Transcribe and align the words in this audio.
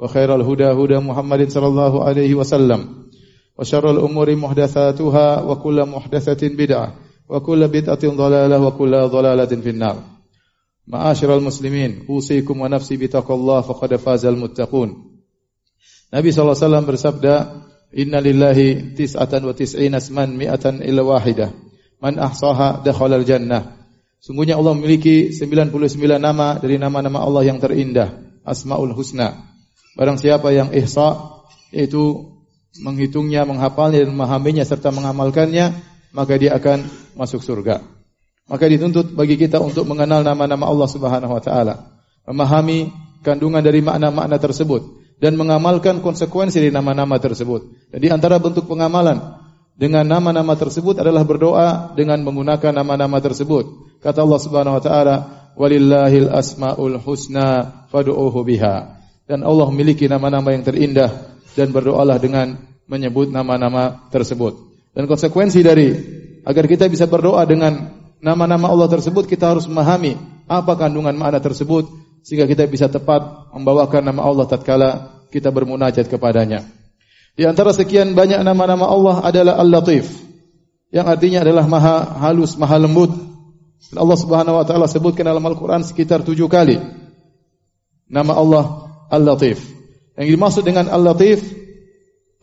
وخير 0.00 0.34
الهدى 0.34 0.64
هدى 0.64 0.98
محمد 0.98 1.50
صلى 1.50 1.66
الله 1.66 2.04
عليه 2.04 2.34
وسلم 2.34 2.80
وشر 3.58 3.90
الأمور 3.90 4.36
محدثاتها 4.36 5.42
وكل 5.42 5.78
محدثة 5.86 6.48
بدعة 6.48 6.88
وكل 7.28 7.68
بدعة 7.68 8.04
ضلالة 8.04 8.66
وكل 8.66 8.92
ضلالة 9.08 9.52
في 9.60 9.70
النار 9.70 9.96
معاشر 10.86 11.36
المسلمين 11.36 12.06
أوصيكم 12.10 12.60
ونفسي 12.60 12.96
بتقوى 12.96 13.36
الله 13.36 13.60
فقد 13.60 13.96
فاز 13.96 14.26
المتقون 14.26 15.10
Nabi 16.10 16.34
SAW 16.34 16.58
bersabda 16.82 17.34
Inna 17.94 18.18
lillahi 18.18 18.98
tis'atan 18.98 19.46
wa 19.46 19.54
tis'ina 19.54 20.02
asman 20.02 20.34
mi'atan 20.34 20.82
illa 20.82 21.06
wahidah 21.06 21.54
Man 22.02 22.18
ahsaha 22.18 22.82
dakhalal 22.82 23.22
jannah 23.22 23.78
Sungguhnya 24.18 24.58
Allah 24.58 24.74
memiliki 24.74 25.30
99 25.30 25.70
nama 26.18 26.58
dari 26.58 26.82
nama-nama 26.82 27.22
Allah 27.22 27.46
yang 27.46 27.62
terindah 27.62 28.42
Asma'ul 28.42 28.90
Husna 28.90 29.50
Barang 29.95 30.19
siapa 30.19 30.51
yang 30.51 30.75
ihsa 30.75 31.39
yaitu 31.71 32.35
menghitungnya, 32.83 33.47
menghafalnya 33.47 34.03
dan 34.03 34.11
memahaminya 34.11 34.63
serta 34.67 34.91
mengamalkannya, 34.91 35.71
maka 36.11 36.35
dia 36.35 36.55
akan 36.55 36.83
masuk 37.15 37.39
surga. 37.39 37.79
Maka 38.45 38.69
dituntut 38.69 39.15
bagi 39.15 39.39
kita 39.39 39.57
untuk 39.57 39.87
mengenal 39.89 40.21
nama-nama 40.21 40.69
Allah 40.69 40.89
Subhanahu 40.91 41.33
wa 41.33 41.41
taala, 41.41 41.97
memahami 42.27 42.91
kandungan 43.25 43.63
dari 43.63 43.81
makna-makna 43.81 44.37
tersebut 44.37 44.85
dan 45.17 45.39
mengamalkan 45.39 46.03
konsekuensi 46.03 46.61
dari 46.61 46.71
nama-nama 46.75 47.17
tersebut. 47.17 47.89
Dan 47.89 47.99
di 48.03 48.09
antara 48.11 48.37
bentuk 48.37 48.67
pengamalan 48.69 49.39
dengan 49.75 50.05
nama-nama 50.07 50.53
tersebut 50.55 50.99
adalah 51.01 51.23
berdoa 51.25 51.95
dengan 51.97 52.21
menggunakan 52.21 52.71
nama-nama 52.75 53.17
tersebut. 53.23 53.97
Kata 54.03 54.21
Allah 54.21 54.39
Subhanahu 54.43 54.75
wa 54.77 54.83
taala, 54.83 55.15
"Walillahil 55.57 56.29
asmaul 56.29 57.01
husna 57.01 57.87
fad'uuhu 57.89 58.45
biha." 58.45 59.04
Dan 59.25 59.41
Allah 59.41 59.67
memiliki 59.73 60.05
nama-nama 60.05 60.53
yang 60.53 60.61
terindah 60.61 61.37
dan 61.57 61.73
berdoalah 61.73 62.21
dengan 62.21 62.57
menyebut 62.85 63.33
nama-nama 63.33 64.09
tersebut. 64.13 64.57
Dan 64.93 65.09
konsekuensi 65.09 65.59
dari 65.65 65.91
agar 66.45 66.65
kita 66.69 66.85
bisa 66.85 67.09
berdoa 67.09 67.41
dengan 67.43 67.89
nama-nama 68.21 68.69
Allah 68.69 68.87
tersebut 68.87 69.25
kita 69.25 69.51
harus 69.57 69.65
memahami 69.65 70.15
apa 70.45 70.77
kandungan 70.77 71.17
makna 71.17 71.41
tersebut 71.41 71.89
sehingga 72.21 72.45
kita 72.45 72.69
bisa 72.69 72.85
tepat 72.85 73.49
membawakan 73.53 74.13
nama 74.13 74.21
Allah 74.21 74.45
tatkala 74.45 74.89
kita 75.33 75.49
bermunajat 75.49 76.05
kepadanya. 76.07 76.63
Di 77.35 77.43
antara 77.43 77.75
sekian 77.75 78.15
banyak 78.15 78.39
nama-nama 78.45 78.87
Allah 78.87 79.15
adalah 79.25 79.59
Al-Latif 79.59 80.25
yang 80.95 81.11
artinya 81.11 81.43
adalah 81.43 81.65
maha 81.67 81.95
halus, 82.23 82.55
maha 82.55 82.79
lembut. 82.79 83.11
Dan 83.91 83.97
Allah 83.99 84.15
Subhanahu 84.15 84.55
wa 84.55 84.65
taala 84.65 84.87
sebutkan 84.87 85.27
dalam 85.27 85.43
Al-Qur'an 85.43 85.83
sekitar 85.83 86.23
tujuh 86.23 86.47
kali. 86.47 86.79
Nama 88.07 88.31
Allah 88.31 88.84
Al-Latif. 89.15 89.63
Yang 90.19 90.27
dimaksud 90.35 90.63
dengan 90.67 90.91
Al-Latif 90.91 91.43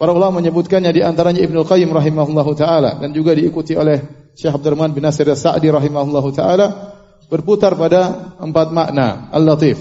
para 0.00 0.16
ulama 0.16 0.40
menyebutkannya 0.40 0.90
di 0.90 1.04
antaranya 1.04 1.44
Ibnu 1.44 1.62
Qayyim 1.68 1.92
rahimahullahu 1.92 2.52
taala 2.56 2.98
dan 2.98 3.12
juga 3.12 3.36
diikuti 3.36 3.76
oleh 3.76 4.00
Syekh 4.32 4.56
Abdurrahman 4.56 4.96
bin 4.96 5.04
Nasir 5.04 5.28
As-Sa'di 5.28 5.68
rahimahullahu 5.68 6.28
taala 6.32 6.96
berputar 7.28 7.76
pada 7.76 8.32
empat 8.40 8.72
makna 8.72 9.28
Al-Latif. 9.32 9.80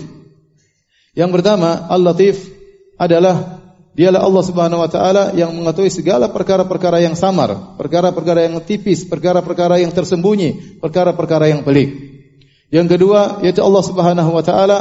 Yang 1.11 1.31
pertama, 1.39 1.87
Al-Latif 1.91 2.47
adalah 2.95 3.59
dialah 3.91 4.23
Allah 4.23 4.43
Subhanahu 4.47 4.79
wa 4.79 4.89
taala 4.91 5.23
yang 5.35 5.51
mengetahui 5.51 5.91
segala 5.91 6.31
perkara-perkara 6.31 7.03
yang 7.03 7.15
samar, 7.19 7.75
perkara-perkara 7.75 8.47
yang 8.47 8.63
tipis, 8.63 9.03
perkara-perkara 9.03 9.83
yang 9.83 9.91
tersembunyi, 9.91 10.79
perkara-perkara 10.79 11.51
yang 11.51 11.67
pelik. 11.67 11.91
Yang 12.71 12.95
kedua, 12.95 13.43
yaitu 13.43 13.59
Allah 13.59 13.83
Subhanahu 13.83 14.31
wa 14.31 14.43
taala 14.43 14.79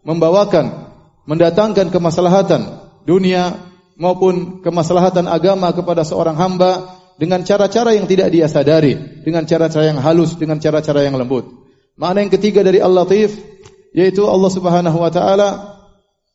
membawakan 0.00 0.89
mendatangkan 1.28 1.92
kemaslahatan 1.92 2.92
dunia 3.04 3.58
maupun 4.00 4.64
kemaslahatan 4.64 5.28
agama 5.28 5.72
kepada 5.76 6.04
seorang 6.04 6.36
hamba 6.36 7.00
dengan 7.20 7.44
cara-cara 7.44 7.92
yang 7.92 8.08
tidak 8.08 8.32
dia 8.32 8.48
sadari, 8.48 8.96
dengan 9.20 9.44
cara-cara 9.44 9.92
yang 9.92 10.00
halus, 10.00 10.40
dengan 10.40 10.56
cara-cara 10.56 11.04
yang 11.04 11.20
lembut. 11.20 11.52
Makna 12.00 12.24
yang 12.24 12.32
ketiga 12.32 12.64
dari 12.64 12.80
Al-Latif 12.80 13.36
yaitu 13.92 14.24
Allah 14.24 14.48
Subhanahu 14.48 14.96
wa 14.96 15.12
taala 15.12 15.48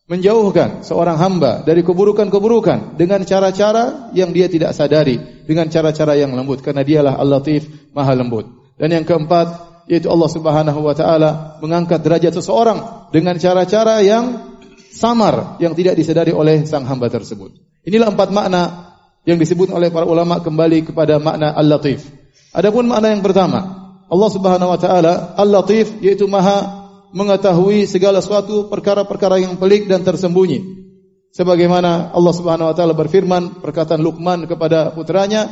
menjauhkan 0.06 0.86
seorang 0.86 1.18
hamba 1.18 1.66
dari 1.66 1.82
keburukan-keburukan 1.82 2.94
dengan 3.02 3.26
cara-cara 3.26 4.14
yang 4.14 4.30
dia 4.30 4.46
tidak 4.46 4.78
sadari, 4.78 5.18
dengan 5.50 5.66
cara-cara 5.74 6.14
yang 6.14 6.38
lembut 6.38 6.62
karena 6.62 6.86
dialah 6.86 7.18
Al-Latif, 7.18 7.66
Maha 7.98 8.14
lembut. 8.14 8.46
Dan 8.78 8.94
yang 8.94 9.06
keempat 9.10 9.74
yaitu 9.90 10.06
Allah 10.14 10.30
Subhanahu 10.30 10.80
wa 10.86 10.94
taala 10.94 11.58
mengangkat 11.66 12.06
derajat 12.06 12.38
seseorang 12.38 13.10
dengan 13.10 13.42
cara-cara 13.42 14.06
yang 14.06 14.55
samar 14.96 15.60
yang 15.60 15.76
tidak 15.76 16.00
disadari 16.00 16.32
oleh 16.32 16.64
sang 16.64 16.88
hamba 16.88 17.12
tersebut. 17.12 17.52
Inilah 17.84 18.16
empat 18.16 18.32
makna 18.32 18.96
yang 19.28 19.36
disebut 19.36 19.70
oleh 19.76 19.92
para 19.92 20.08
ulama 20.08 20.40
kembali 20.40 20.88
kepada 20.88 21.20
makna 21.20 21.52
Al-Latif. 21.52 22.08
Adapun 22.56 22.88
makna 22.88 23.12
yang 23.12 23.20
pertama, 23.20 23.60
Allah 24.08 24.30
Subhanahu 24.32 24.72
wa 24.72 24.80
taala 24.80 25.14
Al-Latif 25.36 26.00
yaitu 26.00 26.26
Maha 26.32 26.88
mengetahui 27.12 27.90
segala 27.90 28.24
sesuatu 28.24 28.72
perkara-perkara 28.72 29.44
yang 29.44 29.60
pelik 29.60 29.92
dan 29.92 30.08
tersembunyi. 30.08 30.88
Sebagaimana 31.36 32.16
Allah 32.16 32.34
Subhanahu 32.34 32.72
wa 32.72 32.76
taala 32.76 32.96
berfirman 32.96 33.60
perkataan 33.60 34.00
Luqman 34.00 34.48
kepada 34.48 34.96
putranya, 34.96 35.52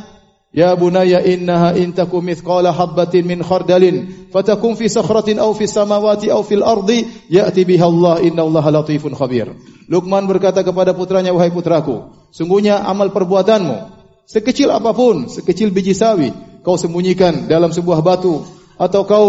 Ya 0.54 0.70
bunaya 0.78 1.18
innaha 1.18 1.74
intaku 1.74 2.22
mithqala 2.22 2.70
habbatin 2.70 3.26
min 3.26 3.42
khardalin 3.42 4.30
fatakum 4.30 4.78
fi 4.78 4.86
sakhratin 4.86 5.42
aw 5.42 5.50
fi 5.50 5.66
samawati 5.66 6.30
aw 6.30 6.46
fil 6.46 6.62
ardi 6.62 7.10
ya'ti 7.26 7.66
biha 7.66 7.82
Allah 7.90 8.22
innallaha 8.22 8.70
latifun 8.70 9.18
khabir. 9.18 9.50
Luqman 9.90 10.30
berkata 10.30 10.62
kepada 10.62 10.94
putranya 10.94 11.34
wahai 11.34 11.50
putraku, 11.50 12.14
sungguhnya 12.30 12.86
amal 12.86 13.10
perbuatanmu 13.10 13.98
sekecil 14.30 14.70
apapun, 14.70 15.26
sekecil 15.26 15.74
biji 15.74 15.90
sawi 15.90 16.30
kau 16.62 16.78
sembunyikan 16.78 17.50
dalam 17.50 17.74
sebuah 17.74 18.06
batu 18.06 18.46
atau 18.78 19.02
kau 19.10 19.28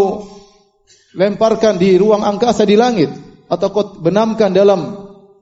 lemparkan 1.18 1.74
di 1.74 1.98
ruang 1.98 2.22
angkasa 2.22 2.62
di 2.62 2.78
langit 2.78 3.10
atau 3.50 3.66
kau 3.74 3.98
benamkan 3.98 4.54
dalam 4.54 4.94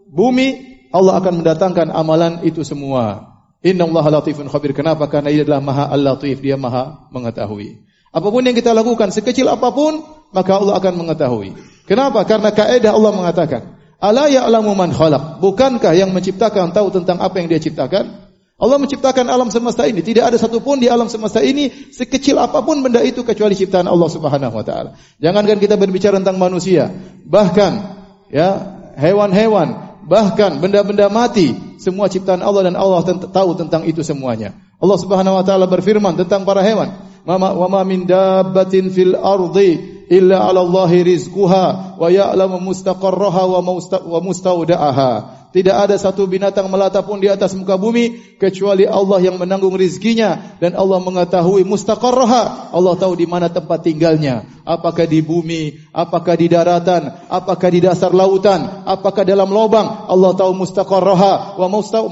bumi, 0.08 0.80
Allah 0.96 1.20
akan 1.20 1.44
mendatangkan 1.44 1.92
amalan 1.92 2.40
itu 2.40 2.64
semua. 2.64 3.33
Inna 3.64 3.88
Allah 3.88 4.20
latifun 4.20 4.52
khabir. 4.52 4.76
Kenapa? 4.76 5.08
Karena 5.08 5.32
ia 5.32 5.40
adalah 5.40 5.64
maha 5.64 5.84
al-latif. 5.88 6.44
Dia 6.44 6.60
maha 6.60 7.08
mengetahui. 7.08 7.80
Apapun 8.12 8.44
yang 8.44 8.54
kita 8.54 8.76
lakukan, 8.76 9.10
sekecil 9.10 9.48
apapun, 9.48 10.04
maka 10.30 10.60
Allah 10.60 10.76
akan 10.78 10.94
mengetahui. 11.00 11.56
Kenapa? 11.88 12.22
Karena 12.28 12.52
kaedah 12.52 12.92
Allah 12.92 13.12
mengatakan, 13.16 13.62
Ala 14.04 14.28
ya'lamu 14.28 14.76
man 14.76 14.92
khalaq. 14.92 15.40
Bukankah 15.40 15.96
yang 15.96 16.12
menciptakan 16.12 16.76
tahu 16.76 16.92
tentang 16.92 17.24
apa 17.24 17.40
yang 17.40 17.48
dia 17.48 17.56
ciptakan? 17.56 18.24
Allah 18.54 18.78
menciptakan 18.78 19.26
alam 19.26 19.48
semesta 19.50 19.88
ini. 19.88 20.04
Tidak 20.04 20.22
ada 20.22 20.36
satu 20.38 20.62
pun 20.62 20.78
di 20.78 20.86
alam 20.86 21.10
semesta 21.10 21.42
ini 21.42 21.72
sekecil 21.90 22.38
apapun 22.38 22.84
benda 22.84 23.02
itu 23.02 23.26
kecuali 23.26 23.56
ciptaan 23.56 23.88
Allah 23.90 24.08
Subhanahu 24.12 24.54
wa 24.54 24.64
taala. 24.64 24.90
Jangankan 25.18 25.58
kita 25.58 25.74
berbicara 25.74 26.22
tentang 26.22 26.38
manusia, 26.38 26.92
bahkan 27.26 27.98
ya, 28.30 28.78
hewan-hewan 28.94 29.93
bahkan 30.04 30.60
benda-benda 30.60 31.08
mati 31.10 31.52
semua 31.80 32.06
ciptaan 32.06 32.40
Allah 32.40 32.70
dan 32.70 32.76
Allah 32.78 33.02
tahu 33.04 33.50
tentang 33.58 33.84
itu 33.88 34.00
semuanya. 34.06 34.54
Allah 34.78 34.98
Subhanahu 35.00 35.40
wa 35.40 35.44
taala 35.44 35.66
berfirman 35.66 36.14
tentang 36.14 36.44
para 36.44 36.60
hewan, 36.60 36.92
"Mama 37.24 37.56
wa 37.56 37.66
ma 37.66 37.80
min 37.82 38.04
dabbatin 38.04 38.92
fil 38.92 39.16
ardi 39.16 39.80
illa 40.12 40.44
'ala 40.44 40.60
Allahi 40.60 41.02
rizquha 41.02 41.96
wa 41.96 42.08
ya'lamu 42.12 42.60
mustaqarraha 42.60 43.42
wa 43.48 44.20
mustawda'aha." 44.20 45.33
Tidak 45.54 45.70
ada 45.70 45.94
satu 45.94 46.26
binatang 46.26 46.66
melata 46.66 46.98
pun 47.06 47.22
di 47.22 47.30
atas 47.30 47.54
muka 47.54 47.78
bumi 47.78 48.34
kecuali 48.42 48.90
Allah 48.90 49.22
yang 49.22 49.38
menanggung 49.38 49.78
rizkinya 49.78 50.58
dan 50.58 50.74
Allah 50.74 50.98
mengetahui 50.98 51.62
mustaqarraha. 51.62 52.74
Allah 52.74 52.94
tahu 52.98 53.14
di 53.14 53.22
mana 53.22 53.46
tempat 53.46 53.86
tinggalnya. 53.86 54.50
Apakah 54.66 55.06
di 55.06 55.22
bumi, 55.22 55.78
apakah 55.94 56.34
di 56.34 56.50
daratan, 56.50 57.06
apakah 57.30 57.70
di 57.70 57.86
dasar 57.86 58.10
lautan, 58.10 58.82
apakah 58.82 59.22
dalam 59.22 59.46
lubang. 59.46 60.10
Allah 60.10 60.34
tahu 60.34 60.58
mustaqarraha 60.58 61.54
wa 61.54 61.66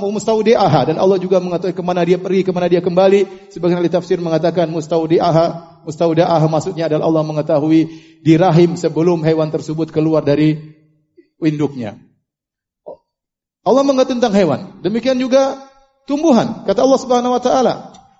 mustaudiaha 0.06 0.94
dan 0.94 1.02
Allah 1.02 1.18
juga 1.18 1.42
mengetahui 1.42 1.74
ke 1.74 1.82
mana 1.82 2.06
dia 2.06 2.22
pergi, 2.22 2.46
ke 2.46 2.54
mana 2.54 2.70
dia 2.70 2.78
kembali. 2.78 3.50
Sebagian 3.50 3.82
ahli 3.82 3.90
tafsir 3.90 4.22
mengatakan 4.22 4.70
mustaudiaha, 4.70 5.82
mustaudiaha 5.82 6.46
maksudnya 6.46 6.86
adalah 6.86 7.10
Allah 7.10 7.26
mengetahui 7.26 7.90
di 8.22 8.38
rahim 8.38 8.78
sebelum 8.78 9.26
hewan 9.26 9.50
tersebut 9.50 9.90
keluar 9.90 10.22
dari 10.22 10.78
induknya. 11.42 12.11
Allah 13.62 13.82
mengatakan 13.86 14.18
tentang 14.18 14.34
hewan. 14.34 14.60
Demikian 14.82 15.18
juga 15.22 15.70
tumbuhan. 16.06 16.66
Kata 16.66 16.82
Allah 16.82 17.00
Subhanahu 17.00 17.32
wa 17.34 17.42
taala, 17.42 17.74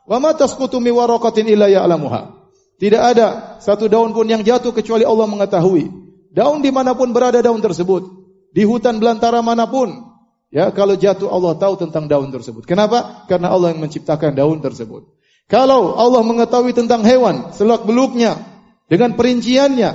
"Wa 0.07 0.23
ma 0.23 0.31
tasqutu 0.35 0.79
min 0.79 0.95
waraqatin 0.95 1.51
illa 1.51 1.67
ya'lamuha." 1.67 2.43
Tidak 2.79 3.03
ada 3.03 3.59
satu 3.63 3.87
daun 3.87 4.15
pun 4.15 4.27
yang 4.27 4.43
jatuh 4.43 4.75
kecuali 4.75 5.07
Allah 5.07 5.27
mengetahui. 5.27 5.91
Daun 6.33 6.65
dimanapun 6.65 7.15
berada 7.15 7.39
daun 7.39 7.63
tersebut, 7.63 8.03
di 8.51 8.67
hutan 8.67 8.99
belantara 8.99 9.39
manapun, 9.45 10.03
ya 10.49 10.73
kalau 10.73 10.97
jatuh 10.97 11.29
Allah 11.29 11.55
tahu 11.59 11.79
tentang 11.79 12.09
daun 12.09 12.33
tersebut. 12.33 12.65
Kenapa? 12.65 13.29
Karena 13.29 13.53
Allah 13.53 13.77
yang 13.77 13.85
menciptakan 13.85 14.35
daun 14.35 14.59
tersebut. 14.65 15.07
Kalau 15.47 15.95
Allah 15.95 16.25
mengetahui 16.25 16.73
tentang 16.73 17.05
hewan, 17.05 17.53
selak 17.53 17.85
beluknya, 17.85 18.41
dengan 18.89 19.15
perinciannya, 19.15 19.91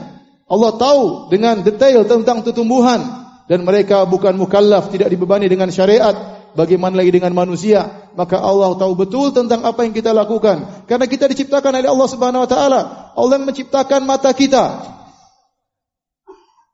Allah 0.48 0.72
tahu 0.80 1.34
dengan 1.34 1.66
detail 1.66 2.08
tentang 2.08 2.46
tumbuhan 2.46 3.27
dan 3.48 3.64
mereka 3.64 4.04
bukan 4.04 4.36
mukallaf, 4.36 4.92
tidak 4.92 5.08
dibebani 5.08 5.48
dengan 5.48 5.72
syariat, 5.72 6.38
bagaimana 6.52 7.00
lagi 7.00 7.16
dengan 7.16 7.32
manusia? 7.32 8.12
Maka 8.20 8.44
Allah 8.44 8.76
tahu 8.76 8.94
betul 9.00 9.32
tentang 9.32 9.64
apa 9.64 9.88
yang 9.88 9.96
kita 9.96 10.12
lakukan. 10.12 10.84
Karena 10.84 11.08
kita 11.08 11.32
diciptakan 11.32 11.80
oleh 11.80 11.88
Allah 11.88 12.10
Subhanahu 12.12 12.44
wa 12.44 12.50
taala. 12.50 12.82
Allah 13.16 13.34
yang 13.40 13.48
menciptakan 13.48 14.04
mata 14.04 14.36
kita. 14.36 14.84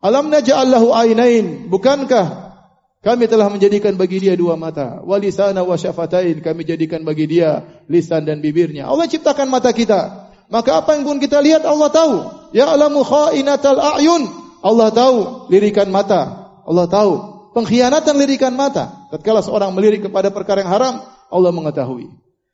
Alam 0.01 0.33
naj'al 0.33 0.65
lahu 0.65 0.89
ainain. 0.97 1.69
Bukankah 1.69 2.57
kami 3.05 3.29
telah 3.29 3.53
menjadikan 3.53 3.93
bagi 3.93 4.17
dia 4.17 4.33
dua 4.33 4.57
mata? 4.57 4.97
Walisana 5.05 5.61
wa 5.61 5.77
syafatain. 5.77 6.41
Kami 6.41 6.65
jadikan 6.65 7.05
bagi 7.05 7.29
dia 7.29 7.61
lisan 7.85 8.25
dan 8.25 8.41
bibirnya. 8.41 8.89
Allah 8.89 9.05
ciptakan 9.05 9.45
mata 9.45 9.69
kita. 9.69 10.33
Maka 10.49 10.81
apa 10.81 10.97
yang 10.97 11.05
pun 11.05 11.21
kita 11.21 11.37
lihat 11.37 11.69
Allah 11.69 11.93
tahu. 11.93 12.15
Ya 12.57 12.65
alamu 12.65 13.05
khainatal 13.05 13.77
a'yun. 13.77 14.25
Allah 14.65 14.89
tahu 14.89 15.47
lirikan 15.53 15.91
mata 15.93 16.42
Allah 16.63 16.85
tahu 16.87 17.11
pengkhianatan 17.53 18.15
lirikan 18.17 18.53
mata. 18.55 19.07
Tatkala 19.13 19.45
seorang 19.45 19.71
melirik 19.71 20.07
kepada 20.07 20.33
perkara 20.33 20.65
yang 20.65 20.71
haram, 20.73 20.95
Allah 21.29 21.51
mengetahui. 21.53 22.09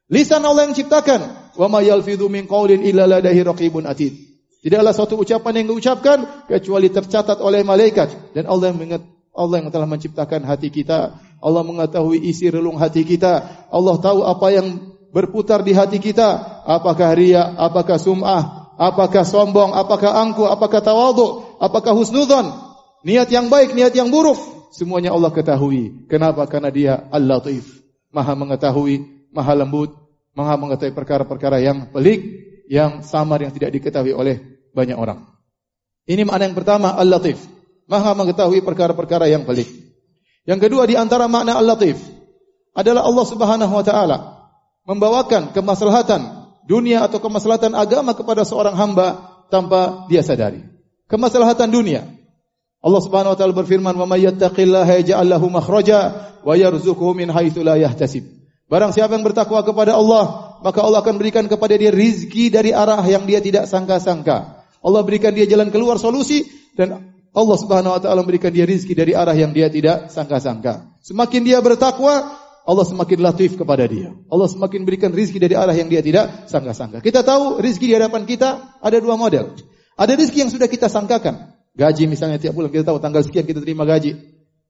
Lisan 0.09 0.41
Allah 0.41 0.65
yang 0.65 0.75
ciptakan, 0.75 1.53
wa 1.53 1.67
ma 1.69 1.79
yalfidhu 1.85 2.27
min 2.27 2.50
qaulin 2.50 2.81
illa 2.81 3.06
ladaihi 3.06 3.45
raqibun 3.45 3.85
atid. 3.85 4.17
Tidaklah 4.59 4.91
suatu 4.91 5.15
ucapan 5.15 5.63
yang 5.63 5.71
diucapkan 5.71 6.50
kecuali 6.50 6.91
tercatat 6.91 7.39
oleh 7.39 7.63
malaikat 7.63 8.35
dan 8.35 8.44
Allah 8.44 8.75
yang 8.75 8.77
mengingat 8.81 9.03
Allah 9.31 9.63
yang 9.63 9.71
telah 9.71 9.88
menciptakan 9.88 10.44
hati 10.44 10.67
kita. 10.67 11.15
Allah 11.39 11.63
mengetahui 11.63 12.19
isi 12.27 12.51
relung 12.51 12.75
hati 12.75 13.07
kita. 13.07 13.63
Allah 13.71 13.95
tahu 14.03 14.27
apa 14.27 14.47
yang 14.51 14.67
berputar 15.15 15.63
di 15.63 15.71
hati 15.71 16.03
kita. 16.03 16.59
Apakah 16.67 17.15
ria, 17.15 17.56
apakah 17.56 17.95
sum'ah, 17.95 18.75
apakah 18.75 19.23
sombong, 19.23 19.71
apakah 19.71 20.11
angku, 20.11 20.44
apakah 20.44 20.83
tawadhu, 20.83 21.56
apakah 21.63 21.95
husnudzon. 21.95 22.69
Niat 23.05 23.31
yang 23.31 23.47
baik, 23.47 23.71
niat 23.75 23.95
yang 23.95 24.11
buruk 24.11 24.37
semuanya 24.75 25.15
Allah 25.15 25.31
ketahui. 25.31 26.05
Kenapa? 26.11 26.45
Karena 26.45 26.69
dia 26.69 26.93
Al-Latif. 27.09 27.79
Maha 28.09 28.33
mengetahui, 28.33 29.29
maha 29.29 29.53
lembut, 29.53 29.93
maha 30.33 30.57
mengetahui 30.57 30.93
perkara-perkara 30.97 31.61
yang 31.61 31.93
pelik, 31.93 32.21
yang 32.65 33.05
samar, 33.05 33.41
yang 33.45 33.53
tidak 33.53 33.69
diketahui 33.75 34.11
oleh 34.11 34.41
banyak 34.73 34.97
orang. 34.97 35.29
Ini 36.09 36.25
makna 36.25 36.49
yang 36.49 36.57
pertama, 36.57 36.97
Al-Latif. 36.97 37.37
Maha 37.89 38.13
mengetahui 38.17 38.61
perkara-perkara 38.65 39.29
yang 39.29 39.45
pelik. 39.45 39.69
Yang 40.49 40.69
kedua 40.69 40.89
di 40.89 40.97
antara 40.97 41.29
makna 41.29 41.57
Al-Latif 41.61 42.01
adalah 42.73 43.05
Allah 43.05 43.25
Subhanahu 43.25 43.73
wa 43.73 43.85
taala 43.85 44.17
membawakan 44.85 45.53
kemaslahatan 45.53 46.49
dunia 46.65 47.05
atau 47.05 47.21
kemaslahatan 47.21 47.77
agama 47.77 48.17
kepada 48.17 48.41
seorang 48.45 48.73
hamba 48.73 49.37
tanpa 49.53 50.09
dia 50.09 50.25
sadari. 50.25 50.65
Kemaslahatan 51.09 51.69
dunia, 51.69 52.05
Allah 52.79 53.01
Subhanahu 53.03 53.35
wa 53.35 53.37
taala 53.37 53.51
berfirman, 53.51 53.91
"Wa 53.91 54.07
may 54.07 54.23
yattaqillaha 54.23 55.03
yaj'al 55.03 55.27
lahu 55.27 55.51
makhraja 55.51 55.99
wa 56.47 56.53
yarzuqhu 56.55 57.11
min 57.11 57.27
haitsu 57.27 57.59
la 57.59 57.75
yahtasib." 57.75 58.23
Barang 58.71 58.95
siapa 58.95 59.17
yang 59.17 59.25
bertakwa 59.25 59.59
kepada 59.65 59.99
Allah, 59.99 60.55
maka 60.63 60.79
Allah 60.79 61.03
akan 61.03 61.19
berikan 61.19 61.49
kepada 61.49 61.75
dia 61.75 61.91
rizki 61.91 62.47
dari 62.47 62.71
arah 62.71 63.01
yang 63.03 63.27
dia 63.27 63.43
tidak 63.43 63.67
sangka-sangka. 63.67 64.63
Allah 64.79 65.01
berikan 65.03 65.35
dia 65.35 65.43
jalan 65.43 65.73
keluar 65.73 65.99
solusi 65.99 66.47
dan 66.79 67.11
Allah 67.35 67.57
Subhanahu 67.59 67.97
wa 67.97 68.01
taala 68.01 68.23
memberikan 68.23 68.53
dia 68.53 68.63
rizki 68.63 68.95
dari 68.95 69.11
arah 69.11 69.35
yang 69.35 69.51
dia 69.51 69.67
tidak 69.67 70.07
sangka-sangka. 70.13 71.01
Semakin 71.03 71.41
dia 71.43 71.59
bertakwa, 71.59 72.31
Allah 72.69 72.85
semakin 72.85 73.19
latif 73.25 73.57
kepada 73.57 73.89
dia. 73.89 74.13
Allah 74.29 74.45
semakin 74.45 74.85
berikan 74.85 75.09
rizki 75.09 75.41
dari 75.41 75.57
arah 75.57 75.73
yang 75.73 75.89
dia 75.89 76.05
tidak 76.05 76.45
sangka-sangka. 76.45 77.01
Kita 77.01 77.25
tahu 77.25 77.57
rizki 77.57 77.89
di 77.89 77.97
hadapan 77.97 78.29
kita 78.29 78.79
ada 78.79 78.97
dua 79.01 79.17
model. 79.17 79.57
Ada 79.97 80.13
rizki 80.13 80.45
yang 80.45 80.53
sudah 80.53 80.69
kita 80.69 80.85
sangkakan. 80.85 81.48
Gaji 81.77 82.10
misalnya 82.10 82.42
tiap 82.42 82.57
bulan 82.57 82.74
kita 82.74 82.88
tahu 82.88 82.98
tanggal 82.98 83.21
sekian 83.21 83.45
kita 83.45 83.62
terima 83.62 83.86
gaji. 83.86 84.18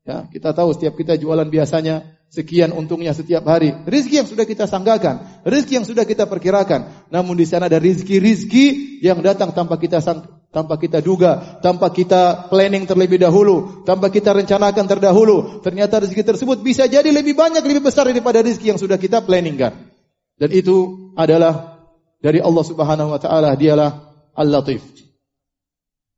Ya, 0.07 0.25
kita 0.31 0.55
tahu 0.55 0.73
setiap 0.73 0.97
kita 0.97 1.19
jualan 1.19 1.45
biasanya 1.51 2.17
sekian 2.33 2.73
untungnya 2.73 3.13
setiap 3.13 3.45
hari. 3.45 3.73
Rizki 3.85 4.21
yang 4.21 4.29
sudah 4.29 4.45
kita 4.45 4.65
sanggakan, 4.65 5.43
rizki 5.45 5.77
yang 5.77 5.85
sudah 5.85 6.05
kita 6.05 6.25
perkirakan. 6.29 7.09
Namun 7.13 7.37
di 7.37 7.45
sana 7.45 7.69
ada 7.69 7.77
rizki-rizki 7.77 8.97
yang 9.05 9.21
datang 9.21 9.53
tanpa 9.53 9.77
kita 9.77 10.01
sang, 10.01 10.25
tanpa 10.49 10.81
kita 10.81 11.01
duga, 11.01 11.61
tanpa 11.61 11.93
kita 11.93 12.49
planning 12.49 12.89
terlebih 12.89 13.21
dahulu, 13.21 13.85
tanpa 13.85 14.09
kita 14.09 14.33
rencanakan 14.33 14.85
terdahulu. 14.89 15.61
Ternyata 15.61 16.01
rizki 16.01 16.25
tersebut 16.25 16.61
bisa 16.65 16.89
jadi 16.89 17.09
lebih 17.09 17.37
banyak, 17.37 17.61
lebih 17.61 17.85
besar 17.85 18.09
daripada 18.09 18.41
rizki 18.41 18.73
yang 18.73 18.81
sudah 18.81 18.97
kita 18.97 19.21
planningkan. 19.25 19.93
Dan 20.39 20.49
itu 20.55 21.11
adalah 21.19 21.83
dari 22.23 22.39
Allah 22.39 22.63
Subhanahu 22.63 23.09
Wa 23.13 23.19
Taala. 23.19 23.53
Dialah 23.59 23.89
Al-Latif. 24.33 24.98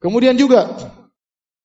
Kemudian 0.01 0.33
juga 0.33 0.75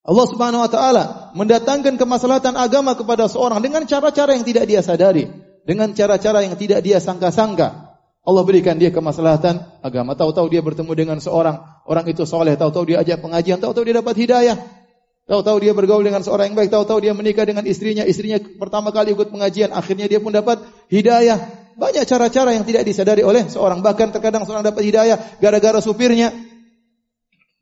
Allah 0.06 0.26
Subhanahu 0.28 0.62
wa 0.62 0.70
taala 0.70 1.04
mendatangkan 1.34 1.98
kemaslahatan 1.98 2.54
agama 2.54 2.94
kepada 2.94 3.26
seorang 3.26 3.58
dengan 3.58 3.82
cara-cara 3.88 4.36
yang 4.38 4.46
tidak 4.46 4.68
dia 4.68 4.84
sadari, 4.84 5.26
dengan 5.66 5.90
cara-cara 5.96 6.46
yang 6.46 6.54
tidak 6.54 6.84
dia 6.84 7.02
sangka-sangka. 7.02 7.86
Allah 8.26 8.42
berikan 8.42 8.74
dia 8.74 8.90
kemaslahatan 8.90 9.62
agama. 9.86 10.18
Tahu-tahu 10.18 10.50
dia 10.50 10.58
bertemu 10.58 10.92
dengan 10.98 11.18
seorang, 11.22 11.62
orang 11.86 12.06
itu 12.10 12.26
soleh. 12.26 12.58
Tahu-tahu 12.58 12.90
dia 12.90 12.98
ajak 12.98 13.22
pengajian. 13.22 13.62
Tahu-tahu 13.62 13.86
dia 13.86 14.02
dapat 14.02 14.18
hidayah. 14.18 14.58
Tahu-tahu 15.30 15.62
dia 15.62 15.70
bergaul 15.70 16.02
dengan 16.02 16.26
seorang 16.26 16.50
yang 16.50 16.58
baik. 16.58 16.74
Tahu-tahu 16.74 17.06
dia 17.06 17.14
menikah 17.14 17.46
dengan 17.46 17.62
istrinya. 17.62 18.02
Istrinya 18.02 18.42
pertama 18.58 18.90
kali 18.90 19.14
ikut 19.14 19.30
pengajian. 19.30 19.70
Akhirnya 19.70 20.10
dia 20.10 20.18
pun 20.18 20.34
dapat 20.34 20.58
hidayah. 20.90 21.38
Banyak 21.78 22.02
cara-cara 22.02 22.50
yang 22.50 22.66
tidak 22.66 22.82
disadari 22.82 23.22
oleh 23.22 23.46
seorang. 23.46 23.78
Bahkan 23.78 24.18
terkadang 24.18 24.42
seorang 24.42 24.66
dapat 24.66 24.82
hidayah 24.82 25.38
gara-gara 25.38 25.78
supirnya. 25.78 26.34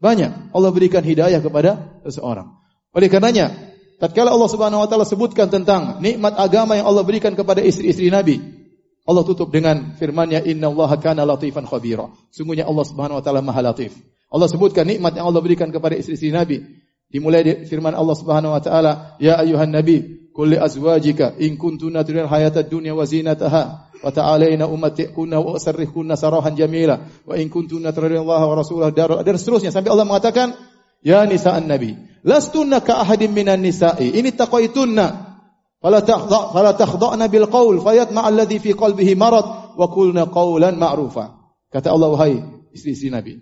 Banyak 0.04 0.52
Allah 0.52 0.68
berikan 0.68 1.00
hidayah 1.00 1.40
kepada 1.40 1.96
seseorang. 2.04 2.52
Oleh 2.92 3.08
karenanya, 3.08 3.48
tatkala 3.96 4.36
Allah 4.36 4.50
Subhanahu 4.52 4.84
wa 4.84 4.88
taala 4.88 5.08
sebutkan 5.08 5.48
tentang 5.48 6.04
nikmat 6.04 6.36
agama 6.36 6.76
yang 6.76 6.84
Allah 6.84 7.00
berikan 7.08 7.32
kepada 7.32 7.64
istri-istri 7.64 8.12
Nabi, 8.12 8.36
Allah 9.08 9.24
tutup 9.24 9.48
dengan 9.48 9.96
firman-Nya 9.96 10.44
innallaha 10.44 11.00
kana 11.00 11.24
latifan 11.24 11.64
khabira. 11.64 12.12
Sungguhnya 12.28 12.68
Allah 12.68 12.84
Subhanahu 12.84 13.16
wa 13.16 13.24
taala 13.24 13.40
Maha 13.40 13.64
Latif. 13.64 13.96
Allah 14.28 14.44
sebutkan 14.44 14.84
nikmat 14.84 15.16
yang 15.16 15.24
Allah 15.24 15.40
berikan 15.40 15.72
kepada 15.72 15.96
istri-istri 15.96 16.28
Nabi. 16.36 16.83
Dimulai 17.14 17.46
dari 17.46 17.62
firman 17.62 17.94
Allah 17.94 18.16
Subhanahu 18.18 18.50
wa 18.50 18.58
taala, 18.58 19.14
"Ya 19.22 19.38
ayuhan 19.38 19.70
nabi, 19.70 20.24
qul 20.34 20.50
li 20.50 20.58
azwajika 20.58 21.38
in 21.38 21.54
kuntunna 21.54 22.02
turidun 22.02 22.26
hayatad 22.26 22.66
dunya 22.66 22.90
wa 22.90 23.06
zinataha 23.06 23.86
wa 24.02 24.10
ta'alaina 24.10 24.66
ummatikunna 24.66 25.38
wa 25.38 25.54
usarrihkunna 25.54 26.18
sarahan 26.18 26.58
jamila 26.58 26.98
wa 27.22 27.38
in 27.38 27.46
kuntunna 27.46 27.94
turidullah 27.94 28.42
wa 28.42 28.54
rasulahu 28.58 28.90
dar 28.90 29.22
dan 29.22 29.38
seterusnya 29.38 29.70
sampai 29.70 29.94
Allah 29.94 30.04
mengatakan 30.04 30.58
ya 31.06 31.22
nisa'an 31.22 31.70
nabi 31.70 31.94
lastunna 32.26 32.82
ka 32.82 32.98
ahadin 33.06 33.30
minan 33.30 33.62
nisa'i 33.62 34.10
ini 34.10 34.34
taqaitunna 34.34 35.38
fala 35.78 36.02
tahdha 36.02 36.50
fala 36.50 36.74
takhda'na 36.74 37.30
bil 37.30 37.46
qaul 37.46 37.78
fayatma 37.78 38.26
alladhi 38.26 38.58
fi 38.58 38.74
qalbihi 38.74 39.14
marad 39.14 39.78
wa 39.78 39.86
qulna 39.86 40.26
qawlan 40.26 40.74
ma'rufa 40.74 41.30
kata 41.70 41.94
Allah 41.94 42.10
wahai 42.10 42.42
istri-istri 42.74 43.14
nabi 43.14 43.38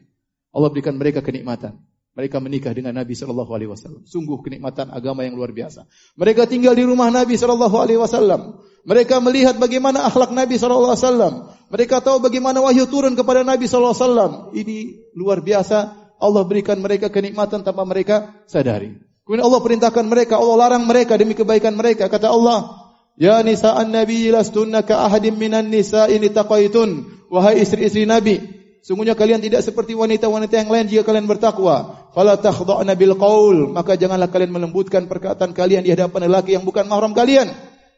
Allah 0.52 0.68
berikan 0.68 0.92
mereka 1.00 1.24
kenikmatan 1.24 1.80
mereka 2.12 2.44
menikah 2.44 2.76
dengan 2.76 2.92
Nabi 2.92 3.16
sallallahu 3.16 3.48
alaihi 3.56 3.72
wasallam. 3.72 4.04
Sungguh 4.04 4.44
kenikmatan 4.44 4.92
agama 4.92 5.24
yang 5.24 5.32
luar 5.32 5.56
biasa. 5.56 5.88
Mereka 6.20 6.44
tinggal 6.44 6.76
di 6.76 6.84
rumah 6.84 7.08
Nabi 7.08 7.40
sallallahu 7.40 7.76
alaihi 7.80 7.96
wasallam. 7.96 8.60
Mereka 8.84 9.22
melihat 9.24 9.56
bagaimana 9.56 10.04
akhlak 10.04 10.28
Nabi 10.34 10.60
sallallahu 10.60 10.92
alaihi 10.92 11.04
wasallam. 11.08 11.34
Mereka 11.72 12.04
tahu 12.04 12.20
bagaimana 12.20 12.60
wahyu 12.60 12.84
turun 12.84 13.16
kepada 13.16 13.40
Nabi 13.48 13.64
sallallahu 13.64 13.96
alaihi 13.96 14.04
wasallam. 14.04 14.32
Ini 14.52 14.76
luar 15.16 15.40
biasa. 15.40 15.78
Allah 16.22 16.42
berikan 16.44 16.78
mereka 16.78 17.08
kenikmatan 17.08 17.64
tanpa 17.64 17.82
mereka 17.88 18.44
sadari. 18.44 18.92
Kemudian 19.24 19.48
Allah 19.48 19.62
perintahkan 19.64 20.04
mereka, 20.06 20.36
Allah 20.36 20.56
larang 20.68 20.84
mereka 20.84 21.16
demi 21.16 21.32
kebaikan 21.32 21.72
mereka. 21.78 22.12
Kata 22.12 22.28
Allah, 22.28 22.82
Ya 23.16 23.44
nisa'an 23.44 23.92
Nabi 23.92 24.32
lastunna 24.32 24.84
ka 24.84 25.04
ahadim 25.04 25.36
minan 25.36 25.68
nisa'i 25.68 26.16
taqaitun. 26.32 27.08
Wahai 27.32 27.64
istri-istri 27.64 28.04
Nabi, 28.04 28.51
Sungguhnya 28.82 29.14
kalian 29.14 29.38
tidak 29.38 29.62
seperti 29.62 29.94
wanita-wanita 29.94 30.58
yang 30.58 30.66
lain 30.66 30.90
jika 30.90 31.06
kalian 31.06 31.30
bertakwa. 31.30 32.10
Fala 32.10 32.34
takhda'na 32.34 32.98
bil 32.98 33.14
qaul, 33.14 33.70
maka 33.70 33.94
janganlah 33.94 34.26
kalian 34.26 34.50
melembutkan 34.50 35.06
perkataan 35.06 35.54
kalian 35.54 35.86
di 35.86 35.94
hadapan 35.94 36.26
lelaki 36.26 36.58
yang 36.58 36.66
bukan 36.66 36.90
mahram 36.90 37.14
kalian. 37.14 37.46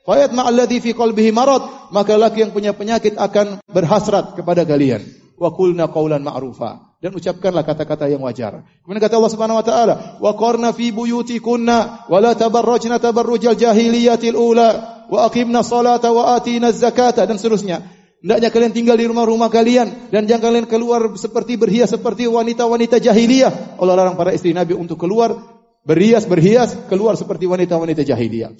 Fayat 0.04 0.36
ma'alladhi 0.36 0.84
fi 0.84 0.92
qalbihi 0.92 1.32
marad, 1.32 1.64
maka 1.88 2.20
lelaki 2.20 2.44
yang 2.44 2.52
punya 2.52 2.76
penyakit 2.76 3.16
akan 3.16 3.64
berhasrat 3.64 4.36
kepada 4.36 4.68
kalian. 4.68 5.00
Wa 5.40 5.48
qulna 5.56 5.88
qaulan 5.88 6.20
ma'rufa. 6.20 6.94
dan 7.04 7.12
ucapkanlah 7.12 7.68
kata-kata 7.68 8.08
yang 8.08 8.24
wajar. 8.24 8.64
Kemudian 8.80 9.04
kata 9.04 9.20
Allah 9.20 9.32
Subhanahu 9.36 9.60
wa 9.60 9.66
taala, 9.68 9.94
"Wa 10.24 10.32
qarna 10.40 10.72
fi 10.72 10.88
buyutikunna 10.88 12.08
wa 12.08 12.16
la 12.16 12.32
tabarrajna 12.32 12.96
tabarrujal 12.96 13.60
jahiliyatil 13.60 14.32
ula 14.32 15.04
wa 15.12 15.28
aqimna 15.28 15.60
salata 15.60 16.08
wa 16.16 16.32
atina 16.32 16.72
zakata" 16.72 17.28
dan 17.28 17.36
seterusnya. 17.36 17.84
Hendaknya 18.25 18.49
kalian 18.49 18.73
tinggal 18.73 18.97
di 18.97 19.04
rumah-rumah 19.04 19.52
kalian 19.52 20.09
dan 20.09 20.25
jangan 20.25 20.49
kalian 20.49 20.64
keluar 20.64 21.12
seperti 21.12 21.61
berhias 21.61 21.93
seperti 21.93 22.25
wanita-wanita 22.25 22.97
jahiliyah. 22.97 23.76
Allah 23.76 23.95
larang 24.00 24.16
para 24.16 24.33
istri 24.33 24.57
Nabi 24.57 24.73
untuk 24.73 24.97
keluar 24.97 25.37
berhias-berhias 25.85 26.88
keluar 26.88 27.21
seperti 27.21 27.45
wanita-wanita 27.45 28.00
jahiliyah. 28.00 28.57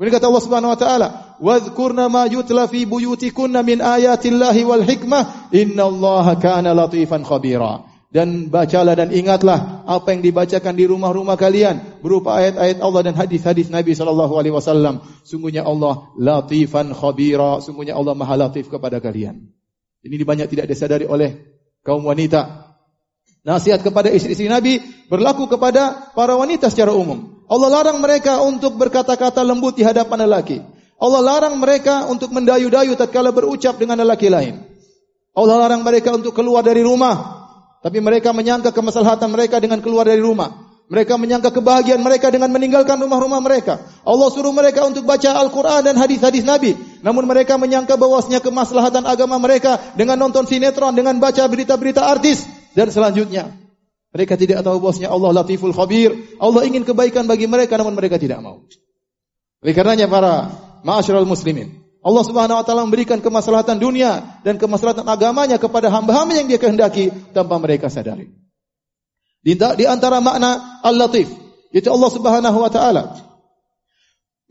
Kemudian 0.00 0.16
kata 0.16 0.32
Allah 0.32 0.44
Subhanahu 0.48 0.72
wa 0.72 0.78
taala, 0.80 1.08
"Wadhkurna 1.44 2.08
ma 2.08 2.24
yutla 2.24 2.64
fi 2.72 2.88
buyutikunna 2.88 3.60
min 3.60 3.84
ayatillahi 3.84 4.64
wal 4.64 4.80
hikmah, 4.80 5.52
innallaha 5.52 6.40
kana 6.40 6.72
latifan 6.72 7.20
khabira." 7.20 7.91
Dan 8.12 8.52
bacalah 8.52 8.92
dan 8.92 9.08
ingatlah 9.08 9.88
apa 9.88 10.12
yang 10.12 10.20
dibacakan 10.20 10.76
di 10.76 10.84
rumah-rumah 10.84 11.32
kalian 11.40 12.04
berupa 12.04 12.36
ayat-ayat 12.36 12.84
Allah 12.84 13.08
dan 13.08 13.16
hadis-hadis 13.16 13.72
Nabi 13.72 13.96
sallallahu 13.96 14.36
alaihi 14.36 14.52
wasallam. 14.52 15.00
Sungguhnya 15.24 15.64
Allah 15.64 16.12
latifan 16.20 16.92
khabira, 16.92 17.64
sungguhnya 17.64 17.96
Allah 17.96 18.12
Maha 18.12 18.36
Latif 18.36 18.68
kepada 18.68 19.00
kalian. 19.00 19.48
Ini 20.04 20.28
banyak 20.28 20.44
tidak 20.44 20.68
disadari 20.68 21.08
oleh 21.08 21.40
kaum 21.80 22.04
wanita. 22.04 22.68
Nasihat 23.48 23.80
kepada 23.80 24.12
istri-istri 24.12 24.44
Nabi 24.44 24.84
berlaku 25.08 25.48
kepada 25.48 26.12
para 26.12 26.36
wanita 26.36 26.68
secara 26.68 26.92
umum. 26.92 27.42
Allah 27.48 27.80
larang 27.80 27.96
mereka 27.96 28.44
untuk 28.44 28.76
berkata-kata 28.76 29.40
lembut 29.40 29.80
di 29.80 29.88
hadapan 29.88 30.28
lelaki. 30.28 30.60
Allah 31.00 31.20
larang 31.24 31.56
mereka 31.58 32.06
untuk 32.12 32.30
mendayu-dayu 32.30 32.92
tatkala 32.94 33.32
berucap 33.32 33.80
dengan 33.80 33.98
lelaki 34.04 34.28
lain. 34.28 34.62
Allah 35.32 35.64
larang 35.64 35.80
mereka 35.80 36.12
untuk 36.12 36.36
keluar 36.36 36.62
dari 36.62 36.84
rumah. 36.84 37.41
Tapi 37.82 37.98
mereka 37.98 38.30
menyangka 38.30 38.70
kemaslahatan 38.70 39.26
mereka 39.34 39.58
dengan 39.58 39.82
keluar 39.82 40.06
dari 40.06 40.22
rumah. 40.22 40.70
Mereka 40.86 41.18
menyangka 41.18 41.50
kebahagiaan 41.50 41.98
mereka 41.98 42.30
dengan 42.30 42.52
meninggalkan 42.54 43.00
rumah-rumah 43.00 43.42
mereka. 43.42 43.82
Allah 44.06 44.28
suruh 44.30 44.54
mereka 44.54 44.86
untuk 44.86 45.02
baca 45.02 45.34
Al-Quran 45.34 45.82
dan 45.82 45.94
hadis-hadis 45.98 46.46
Nabi. 46.46 46.78
Namun 47.02 47.26
mereka 47.26 47.58
menyangka 47.58 47.98
bahwasanya 47.98 48.38
kemaslahatan 48.44 49.02
agama 49.08 49.40
mereka 49.42 49.80
dengan 49.98 50.20
nonton 50.20 50.46
sinetron, 50.46 50.94
dengan 50.94 51.18
baca 51.18 51.42
berita-berita 51.48 52.06
artis. 52.06 52.46
Dan 52.76 52.92
selanjutnya. 52.94 53.50
Mereka 54.12 54.36
tidak 54.36 54.60
tahu 54.62 54.78
bosnya 54.78 55.08
Allah 55.08 55.32
Latiful 55.42 55.72
Khabir. 55.72 56.38
Allah 56.38 56.62
ingin 56.68 56.84
kebaikan 56.84 57.24
bagi 57.24 57.48
mereka 57.48 57.80
namun 57.80 57.96
mereka 57.96 58.20
tidak 58.20 58.44
mau. 58.44 58.62
Oleh 59.64 59.74
karenanya 59.74 60.06
para 60.06 60.52
ma'asyiral 60.84 61.24
muslimin, 61.24 61.81
Allah 62.02 62.24
Subhanahu 62.26 62.58
wa 62.58 62.64
taala 62.66 62.82
memberikan 62.82 63.22
kemaslahatan 63.22 63.78
dunia 63.78 64.42
dan 64.42 64.58
kemaslahatan 64.58 65.06
agamanya 65.06 65.56
kepada 65.62 65.86
hamba-hamba 65.86 66.34
yang 66.34 66.50
dia 66.50 66.58
kehendaki 66.58 67.14
tanpa 67.30 67.62
mereka 67.62 67.86
sadari. 67.86 68.26
Di, 69.42 69.54
di 69.54 69.84
antara 69.86 70.18
makna 70.18 70.82
Al-Latif, 70.82 71.30
itu 71.70 71.86
Allah 71.86 72.10
Subhanahu 72.10 72.58
wa 72.58 72.70
taala 72.74 73.02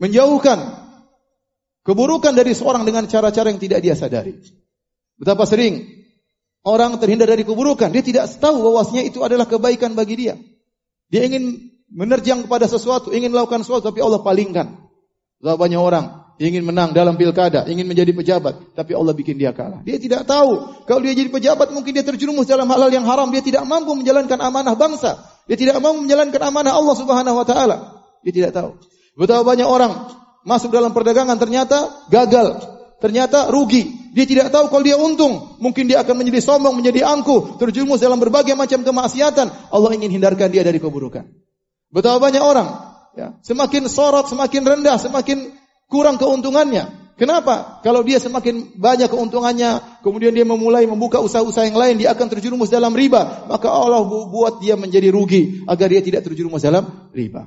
menjauhkan 0.00 0.58
keburukan 1.84 2.32
dari 2.32 2.56
seorang 2.56 2.88
dengan 2.88 3.04
cara-cara 3.04 3.52
yang 3.52 3.60
tidak 3.60 3.84
dia 3.84 3.92
sadari. 3.92 4.40
Betapa 5.20 5.44
sering 5.44 6.02
orang 6.64 6.96
terhindar 6.98 7.28
dari 7.28 7.44
keburukan. 7.44 7.92
Dia 7.92 8.02
tidak 8.02 8.32
tahu 8.40 8.64
bahwasanya 8.64 9.04
itu 9.04 9.20
adalah 9.20 9.44
kebaikan 9.44 9.92
bagi 9.92 10.24
dia. 10.24 10.34
Dia 11.12 11.28
ingin 11.28 11.68
menerjang 11.92 12.48
kepada 12.48 12.64
sesuatu, 12.64 13.12
ingin 13.12 13.28
melakukan 13.28 13.60
sesuatu, 13.60 13.92
tapi 13.92 14.00
Allah 14.00 14.24
palingkan. 14.24 14.72
Banyak 15.42 15.80
orang 15.80 16.22
ingin 16.48 16.64
menang 16.64 16.96
dalam 16.96 17.14
pilkada, 17.20 17.68
ingin 17.68 17.84
menjadi 17.84 18.10
pejabat, 18.16 18.72
tapi 18.72 18.96
Allah 18.96 19.12
bikin 19.12 19.36
dia 19.36 19.52
kalah. 19.52 19.84
Dia 19.84 20.00
tidak 20.00 20.24
tahu 20.24 20.82
kalau 20.88 21.04
dia 21.04 21.12
jadi 21.12 21.28
pejabat 21.28 21.70
mungkin 21.70 21.92
dia 21.92 22.02
terjerumus 22.02 22.48
dalam 22.48 22.64
hal-hal 22.66 22.88
yang 22.88 23.04
haram. 23.04 23.28
Dia 23.28 23.44
tidak 23.44 23.62
mampu 23.68 23.92
menjalankan 23.92 24.40
amanah 24.40 24.72
bangsa. 24.72 25.20
Dia 25.44 25.60
tidak 25.60 25.78
mampu 25.84 26.08
menjalankan 26.08 26.40
amanah 26.40 26.72
Allah 26.72 26.94
Subhanahu 26.96 27.36
Wa 27.36 27.46
Taala. 27.46 27.76
Dia 28.24 28.32
tidak 28.32 28.50
tahu. 28.56 28.80
Betapa 29.14 29.44
banyak 29.44 29.68
orang 29.68 29.92
masuk 30.48 30.72
dalam 30.72 30.96
perdagangan 30.96 31.36
ternyata 31.36 32.08
gagal, 32.08 32.58
ternyata 32.98 33.52
rugi. 33.52 34.02
Dia 34.12 34.28
tidak 34.28 34.52
tahu 34.52 34.68
kalau 34.68 34.84
dia 34.84 34.96
untung. 34.96 35.56
Mungkin 35.60 35.88
dia 35.88 36.04
akan 36.04 36.20
menjadi 36.20 36.44
sombong, 36.44 36.76
menjadi 36.76 37.04
angkuh. 37.08 37.56
Terjumus 37.56 38.00
dalam 38.00 38.20
berbagai 38.20 38.52
macam 38.52 38.84
kemaksiatan. 38.84 39.72
Allah 39.72 39.90
ingin 39.96 40.12
hindarkan 40.12 40.52
dia 40.52 40.60
dari 40.60 40.76
keburukan. 40.76 41.24
Betapa 41.88 42.20
banyak 42.20 42.44
orang. 42.44 42.68
Ya, 43.12 43.36
semakin 43.44 43.92
sorot, 43.92 44.28
semakin 44.32 44.64
rendah, 44.64 44.96
semakin 44.96 45.52
kurang 45.92 46.16
keuntungannya. 46.16 47.02
Kenapa? 47.20 47.84
Kalau 47.84 48.00
dia 48.00 48.16
semakin 48.16 48.72
banyak 48.74 49.12
keuntungannya, 49.12 50.00
kemudian 50.00 50.32
dia 50.32 50.48
memulai 50.48 50.88
membuka 50.88 51.20
usaha-usaha 51.20 51.68
yang 51.68 51.76
lain, 51.76 51.94
dia 52.00 52.10
akan 52.16 52.26
terjerumus 52.32 52.72
dalam 52.72 52.90
riba. 52.96 53.46
Maka 53.46 53.68
Allah 53.68 54.00
buat 54.08 54.58
dia 54.64 54.74
menjadi 54.80 55.12
rugi 55.12 55.62
agar 55.68 55.86
dia 55.92 56.00
tidak 56.00 56.24
terjerumus 56.24 56.64
dalam 56.64 57.12
riba. 57.12 57.46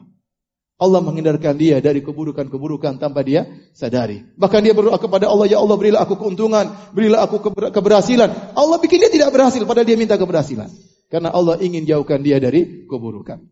Allah 0.76 1.00
menghindarkan 1.00 1.56
dia 1.56 1.80
dari 1.80 2.04
keburukan-keburukan 2.04 3.00
tanpa 3.00 3.24
dia 3.24 3.48
sadari. 3.72 4.28
Bahkan 4.36 4.60
dia 4.60 4.76
berdoa 4.76 5.00
kepada 5.00 5.32
Allah, 5.32 5.48
Ya 5.48 5.60
Allah 5.60 5.76
berilah 5.80 6.04
aku 6.04 6.20
keuntungan, 6.20 6.68
berilah 6.92 7.24
aku 7.24 7.40
keberhasilan. 7.72 8.56
Allah 8.56 8.78
bikin 8.80 9.00
dia 9.00 9.12
tidak 9.12 9.32
berhasil, 9.32 9.64
padahal 9.64 9.88
dia 9.88 9.96
minta 9.96 10.20
keberhasilan. 10.20 10.68
Karena 11.08 11.32
Allah 11.32 11.56
ingin 11.64 11.88
jauhkan 11.88 12.20
dia 12.20 12.44
dari 12.44 12.88
keburukan. 12.92 13.44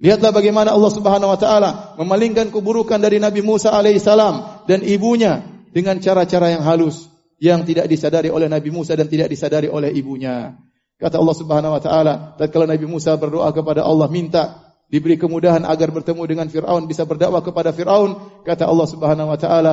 Lihatlah 0.00 0.32
bagaimana 0.32 0.72
Allah 0.72 0.92
subhanahu 0.92 1.28
wa 1.28 1.38
ta'ala 1.38 1.70
memalingkan 2.00 2.48
keburukan 2.48 2.96
dari 2.96 3.20
Nabi 3.20 3.44
Musa 3.44 3.68
alaihissalam 3.76 4.64
dan 4.64 4.80
ibunya 4.80 5.44
dengan 5.76 6.00
cara-cara 6.00 6.56
yang 6.56 6.64
halus. 6.64 7.06
Yang 7.40 7.72
tidak 7.72 7.86
disadari 7.88 8.28
oleh 8.28 8.52
Nabi 8.52 8.68
Musa 8.68 8.92
dan 8.92 9.08
tidak 9.08 9.32
disadari 9.32 9.68
oleh 9.68 9.88
ibunya. 9.96 10.56
Kata 11.00 11.16
Allah 11.16 11.36
subhanahu 11.36 11.72
wa 11.72 11.80
ta'ala, 11.80 12.14
kalau 12.52 12.68
Nabi 12.68 12.84
Musa 12.84 13.16
berdoa 13.16 13.48
kepada 13.56 13.80
Allah, 13.80 14.08
minta 14.12 14.70
diberi 14.90 15.16
kemudahan 15.16 15.62
agar 15.62 15.94
bertemu 15.94 16.22
dengan 16.26 16.46
Firaun 16.50 16.90
bisa 16.90 17.06
berdakwah 17.06 17.40
kepada 17.40 17.70
Firaun 17.70 18.42
kata 18.42 18.66
Allah 18.66 18.86
Subhanahu 18.90 19.30
wa 19.30 19.38
taala 19.38 19.72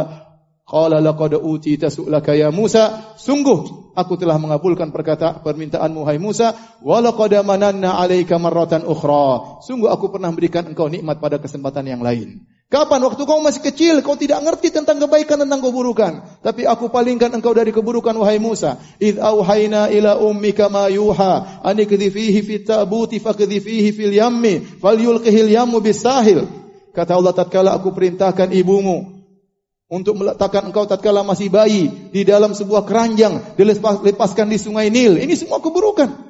qala 0.68 1.00
laqad 1.00 1.40
utita 1.40 1.88
su'laka 1.88 2.36
ya 2.36 2.52
Musa. 2.52 3.16
Sungguh 3.16 3.92
aku 3.96 4.20
telah 4.20 4.36
mengabulkan 4.36 4.92
perkataan 4.92 5.40
permintaanmu 5.42 6.04
hai 6.04 6.20
Musa. 6.20 6.54
Wa 6.84 7.00
laqad 7.00 7.40
mananna 7.48 7.96
'alaika 7.96 8.36
marratan 8.36 8.84
ukhra. 8.84 9.64
Sungguh 9.64 9.88
aku 9.88 10.12
pernah 10.12 10.30
memberikan 10.30 10.68
engkau 10.68 10.92
nikmat 10.92 11.24
pada 11.24 11.40
kesempatan 11.40 11.88
yang 11.88 12.04
lain. 12.04 12.44
Kapan? 12.68 13.00
Waktu 13.00 13.24
kau 13.24 13.40
masih 13.40 13.64
kecil 13.64 14.04
kau 14.04 14.20
tidak 14.20 14.44
ngerti 14.44 14.76
tentang 14.76 15.00
kebaikan 15.00 15.40
tentang 15.40 15.64
keburukan. 15.64 16.44
Tapi 16.44 16.68
aku 16.68 16.92
palingkan 16.92 17.32
engkau 17.32 17.56
dari 17.56 17.72
keburukan 17.72 18.12
wahai 18.20 18.44
Musa. 18.44 18.76
Id 19.00 19.24
auhayna 19.24 19.88
ila 19.88 20.20
ummika 20.20 20.68
ma 20.68 20.92
yuha. 20.92 21.64
Anikdhi 21.64 22.12
fihi 22.12 22.44
fit 22.44 22.68
tabuti 22.68 23.24
fakdhi 23.24 23.64
fihi 23.64 23.96
fil 23.96 24.12
yammi. 24.12 24.84
Falyulqihil 24.84 25.48
yammu 25.48 25.80
bisahil 25.80 26.44
kata 26.92 27.14
Allah 27.14 27.30
tatkala 27.32 27.78
aku 27.78 27.94
perintahkan 27.94 28.50
ibumu 28.58 29.17
untuk 29.88 30.20
meletakkan 30.20 30.68
engkau 30.68 30.84
tatkala 30.84 31.24
masih 31.24 31.48
bayi 31.48 31.88
di 32.12 32.28
dalam 32.28 32.52
sebuah 32.52 32.84
keranjang 32.84 33.56
dilepaskan 33.56 34.52
di 34.52 34.60
sungai 34.60 34.92
Nil 34.92 35.16
ini 35.16 35.34
semua 35.36 35.64
keburukan 35.64 36.28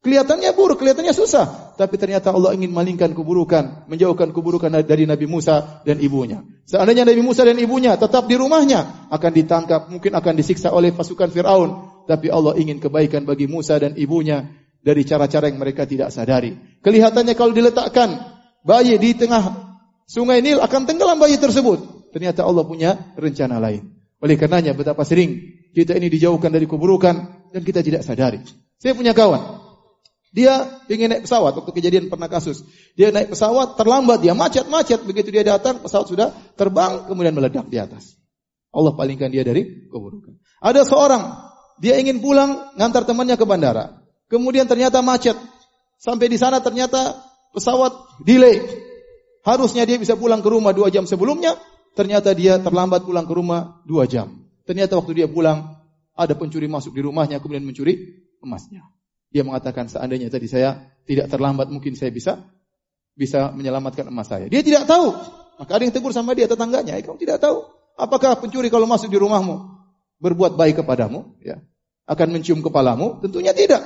Kelihatannya 0.00 0.56
buruk, 0.56 0.80
kelihatannya 0.80 1.12
susah. 1.12 1.76
Tapi 1.76 2.00
ternyata 2.00 2.32
Allah 2.32 2.56
ingin 2.56 2.72
malingkan 2.72 3.12
keburukan. 3.12 3.84
Menjauhkan 3.84 4.32
keburukan 4.32 4.72
dari 4.80 5.04
Nabi 5.04 5.28
Musa 5.28 5.84
dan 5.84 6.00
ibunya. 6.00 6.40
Seandainya 6.64 7.04
Nabi 7.04 7.20
Musa 7.20 7.44
dan 7.44 7.60
ibunya 7.60 8.00
tetap 8.00 8.24
di 8.24 8.40
rumahnya. 8.40 9.12
Akan 9.12 9.36
ditangkap, 9.36 9.92
mungkin 9.92 10.16
akan 10.16 10.40
disiksa 10.40 10.72
oleh 10.72 10.96
pasukan 10.96 11.28
Fir'aun. 11.28 11.84
Tapi 12.08 12.32
Allah 12.32 12.56
ingin 12.56 12.80
kebaikan 12.80 13.28
bagi 13.28 13.44
Musa 13.44 13.76
dan 13.76 13.92
ibunya. 14.00 14.48
Dari 14.80 15.04
cara-cara 15.04 15.52
yang 15.52 15.60
mereka 15.60 15.84
tidak 15.84 16.08
sadari. 16.08 16.56
Kelihatannya 16.80 17.36
kalau 17.36 17.52
diletakkan 17.52 18.24
bayi 18.64 18.96
di 18.96 19.12
tengah 19.12 19.76
sungai 20.08 20.40
Nil 20.40 20.64
akan 20.64 20.88
tenggelam 20.88 21.20
bayi 21.20 21.36
tersebut. 21.36 21.99
Ternyata 22.10 22.42
Allah 22.46 22.66
punya 22.66 23.14
rencana 23.14 23.62
lain. 23.62 23.90
Oleh 24.20 24.36
karenanya 24.36 24.76
betapa 24.76 25.06
sering 25.06 25.40
kita 25.72 25.96
ini 25.96 26.10
dijauhkan 26.10 26.50
dari 26.50 26.66
keburukan 26.66 27.14
dan 27.54 27.62
kita 27.62 27.80
tidak 27.80 28.02
sadari. 28.02 28.42
Saya 28.76 28.92
punya 28.96 29.14
kawan, 29.14 29.60
dia 30.30 30.78
ingin 30.86 31.10
naik 31.10 31.22
pesawat 31.26 31.58
waktu 31.58 31.70
kejadian 31.74 32.06
pernah 32.06 32.30
kasus. 32.30 32.62
Dia 32.94 33.10
naik 33.10 33.34
pesawat 33.34 33.74
terlambat, 33.74 34.22
dia 34.22 34.30
macet-macet. 34.30 35.02
Begitu 35.02 35.34
dia 35.34 35.42
datang, 35.42 35.82
pesawat 35.82 36.06
sudah 36.06 36.30
terbang 36.54 37.10
kemudian 37.10 37.34
meledak 37.34 37.66
di 37.66 37.82
atas. 37.82 38.14
Allah 38.70 38.94
palingkan 38.94 39.34
dia 39.34 39.42
dari 39.42 39.90
keburukan. 39.90 40.38
Ada 40.62 40.86
seorang 40.86 41.34
dia 41.82 41.98
ingin 41.98 42.22
pulang 42.22 42.70
ngantar 42.78 43.02
temannya 43.02 43.34
ke 43.34 43.42
bandara. 43.42 44.06
Kemudian 44.30 44.70
ternyata 44.70 45.02
macet. 45.02 45.34
Sampai 45.98 46.30
di 46.30 46.38
sana 46.38 46.62
ternyata 46.62 47.18
pesawat 47.50 48.22
delay. 48.22 48.62
Harusnya 49.42 49.82
dia 49.82 49.98
bisa 49.98 50.14
pulang 50.14 50.46
ke 50.46 50.48
rumah 50.48 50.70
dua 50.70 50.94
jam 50.94 51.10
sebelumnya. 51.10 51.58
Ternyata 51.94 52.32
dia 52.32 52.56
terlambat 52.62 53.04
pulang 53.04 53.26
ke 53.26 53.34
rumah 53.34 53.82
dua 53.84 54.06
jam. 54.06 54.46
Ternyata 54.64 54.96
waktu 54.96 55.24
dia 55.24 55.26
pulang 55.26 55.78
ada 56.14 56.34
pencuri 56.38 56.70
masuk 56.70 56.94
di 56.94 57.02
rumahnya 57.02 57.42
kemudian 57.42 57.66
mencuri 57.66 58.24
emasnya. 58.40 58.86
Dia 59.30 59.42
mengatakan 59.46 59.90
seandainya 59.90 60.30
tadi 60.30 60.46
saya 60.50 60.90
tidak 61.06 61.30
terlambat 61.30 61.70
mungkin 61.70 61.94
saya 61.98 62.10
bisa 62.14 62.38
bisa 63.14 63.50
menyelamatkan 63.52 64.06
emas 64.06 64.30
saya. 64.30 64.46
Dia 64.46 64.62
tidak 64.62 64.86
tahu. 64.86 65.12
Maka 65.60 65.70
ada 65.76 65.82
yang 65.84 65.92
tegur 65.92 66.14
sama 66.14 66.32
dia 66.32 66.48
tetangganya, 66.48 66.96
eh, 66.96 67.04
kamu 67.04 67.20
tidak 67.20 67.42
tahu 67.42 67.80
apakah 68.00 68.40
pencuri 68.40 68.72
kalau 68.72 68.88
masuk 68.88 69.12
di 69.12 69.20
rumahmu 69.20 69.60
berbuat 70.16 70.56
baik 70.56 70.80
kepadamu, 70.80 71.36
ya, 71.44 71.60
akan 72.08 72.28
mencium 72.32 72.64
kepalamu? 72.64 73.20
Tentunya 73.20 73.52
tidak. 73.52 73.84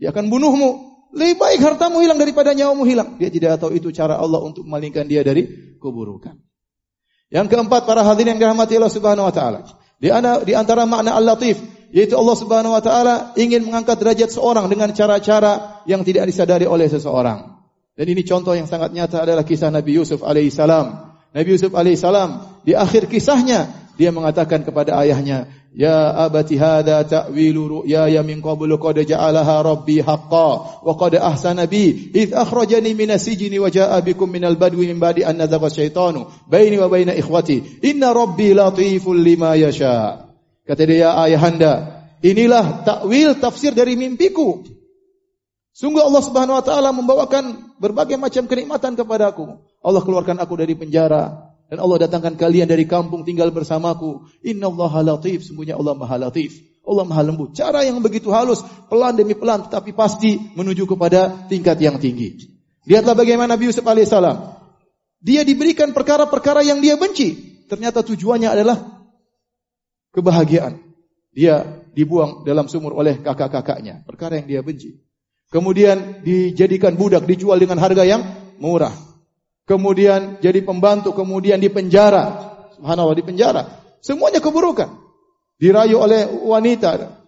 Dia 0.00 0.12
akan 0.12 0.32
bunuhmu. 0.32 0.96
Lebih 1.16 1.38
baik 1.38 1.60
hartamu 1.64 2.02
hilang 2.02 2.20
daripada 2.20 2.52
nyawamu 2.52 2.84
hilang. 2.84 3.16
Dia 3.16 3.32
tidak 3.32 3.62
tahu 3.62 3.72
itu 3.72 3.88
cara 3.94 4.20
Allah 4.20 4.42
untuk 4.42 4.68
memalingkan 4.68 5.08
dia 5.08 5.24
dari 5.24 5.48
keburukan. 5.80 6.36
Yang 7.30 7.46
keempat 7.54 7.86
para 7.86 8.06
hadirin 8.06 8.38
yang 8.38 8.40
dirahmati 8.40 8.78
Allah 8.78 8.94
Subhanahu 8.94 9.26
wa 9.26 9.34
taala. 9.34 9.66
Di 9.98 10.54
antara 10.54 10.86
makna 10.86 11.16
Al-Latif 11.16 11.58
yaitu 11.94 12.18
Allah 12.18 12.36
Subhanahu 12.36 12.74
wa 12.74 12.82
taala 12.82 13.14
ingin 13.38 13.62
mengangkat 13.66 13.98
derajat 14.02 14.34
seorang 14.34 14.66
dengan 14.66 14.90
cara-cara 14.90 15.82
yang 15.86 16.02
tidak 16.02 16.26
disadari 16.26 16.66
oleh 16.66 16.90
seseorang. 16.90 17.56
Dan 17.96 18.06
ini 18.12 18.26
contoh 18.26 18.52
yang 18.52 18.68
sangat 18.68 18.92
nyata 18.92 19.24
adalah 19.24 19.46
kisah 19.46 19.72
Nabi 19.72 19.96
Yusuf 19.96 20.20
alaihi 20.20 20.52
salam. 20.52 21.05
Nabi 21.36 21.52
Yusuf 21.52 21.76
alaihi 21.76 22.00
salam 22.00 22.48
di 22.64 22.72
akhir 22.72 23.12
kisahnya 23.12 23.68
dia 24.00 24.08
mengatakan 24.08 24.64
kepada 24.64 24.96
ayahnya, 25.04 25.52
"Ya 25.76 26.12
abati 26.16 26.56
hadza 26.56 27.04
ta'wilu 27.04 27.84
ru'yaya 27.84 28.24
min 28.24 28.40
qablu 28.40 28.80
qad 28.80 29.04
ja'alaha 29.04 29.60
rabbi 29.64 30.00
haqqan 30.00 30.56
wa 30.80 30.92
qad 30.96 31.20
ahsana 31.20 31.68
bi 31.68 32.12
id 32.12 32.32
akhrajani 32.32 32.96
min 32.96 33.12
as-sijni 33.12 33.60
wa 33.60 33.68
ja'a 33.68 34.00
bikum 34.00 34.32
min 34.32 34.48
al-badwi 34.48 34.88
min 34.88 34.96
ba'di 34.96 35.28
an 35.28 35.36
nazagha 35.36 35.68
syaitanu 35.68 36.28
baini 36.48 36.80
wa 36.80 36.88
baina 36.88 37.12
ikhwati 37.12 37.84
inna 37.84 38.16
rabbi 38.16 38.56
latiful 38.56 39.16
lima 39.16 39.60
yasha." 39.60 40.28
Kata 40.64 40.82
dia, 40.88 41.08
"Ya 41.08 41.10
ayahanda, 41.20 41.72
inilah 42.24 42.84
takwil 42.84 43.36
tafsir 43.36 43.76
dari 43.76 43.96
mimpiku." 43.96 44.64
Sungguh 45.76 46.00
Allah 46.00 46.24
Subhanahu 46.24 46.56
wa 46.56 46.64
taala 46.64 46.96
membawakan 46.96 47.76
berbagai 47.76 48.16
macam 48.16 48.48
kenikmatan 48.48 48.96
kepadaku. 48.96 49.60
Allah 49.82 50.02
keluarkan 50.02 50.38
aku 50.40 50.54
dari 50.58 50.74
penjara, 50.78 51.46
dan 51.66 51.82
Allah 51.82 52.06
datangkan 52.06 52.38
kalian 52.38 52.70
dari 52.70 52.86
kampung 52.86 53.26
tinggal 53.26 53.50
bersamaku. 53.50 54.22
Inna 54.46 54.70
Allah 54.70 55.14
latif. 55.14 55.50
Semuanya 55.50 55.74
Allah 55.74 55.98
maha 55.98 56.16
latif. 56.30 56.62
Allah 56.86 57.02
maha 57.02 57.26
lembut. 57.26 57.58
Cara 57.58 57.82
yang 57.82 57.98
begitu 57.98 58.30
halus. 58.30 58.62
Pelan 58.86 59.18
demi 59.18 59.34
pelan. 59.34 59.66
Tetapi 59.66 59.90
pasti 59.90 60.38
menuju 60.54 60.86
kepada 60.86 61.50
tingkat 61.50 61.82
yang 61.82 61.98
tinggi. 61.98 62.54
Lihatlah 62.86 63.18
bagaimana 63.18 63.58
Nabi 63.58 63.66
Yusuf 63.66 63.82
AS. 63.82 64.14
Dia 65.18 65.42
diberikan 65.42 65.90
perkara-perkara 65.90 66.62
yang 66.62 66.78
dia 66.78 66.94
benci. 66.94 67.34
Ternyata 67.66 68.06
tujuannya 68.06 68.46
adalah 68.46 68.78
kebahagiaan. 70.14 70.78
Dia 71.34 71.82
dibuang 71.90 72.46
dalam 72.46 72.70
sumur 72.70 72.94
oleh 72.94 73.18
kakak-kakaknya. 73.18 74.06
Perkara 74.06 74.38
yang 74.38 74.46
dia 74.46 74.60
benci. 74.62 75.02
Kemudian 75.50 76.22
dijadikan 76.22 76.94
budak. 76.94 77.26
Dijual 77.26 77.58
dengan 77.58 77.82
harga 77.82 78.06
yang 78.06 78.22
murah 78.62 79.05
kemudian 79.66 80.40
jadi 80.40 80.62
pembantu, 80.62 81.12
kemudian 81.12 81.60
di 81.60 81.68
penjara. 81.68 82.54
Subhanallah 82.78 83.16
di 83.18 83.24
penjara. 83.26 83.62
Semuanya 84.00 84.38
keburukan. 84.38 85.02
Dirayu 85.58 86.00
oleh 86.00 86.24
wanita. 86.30 87.20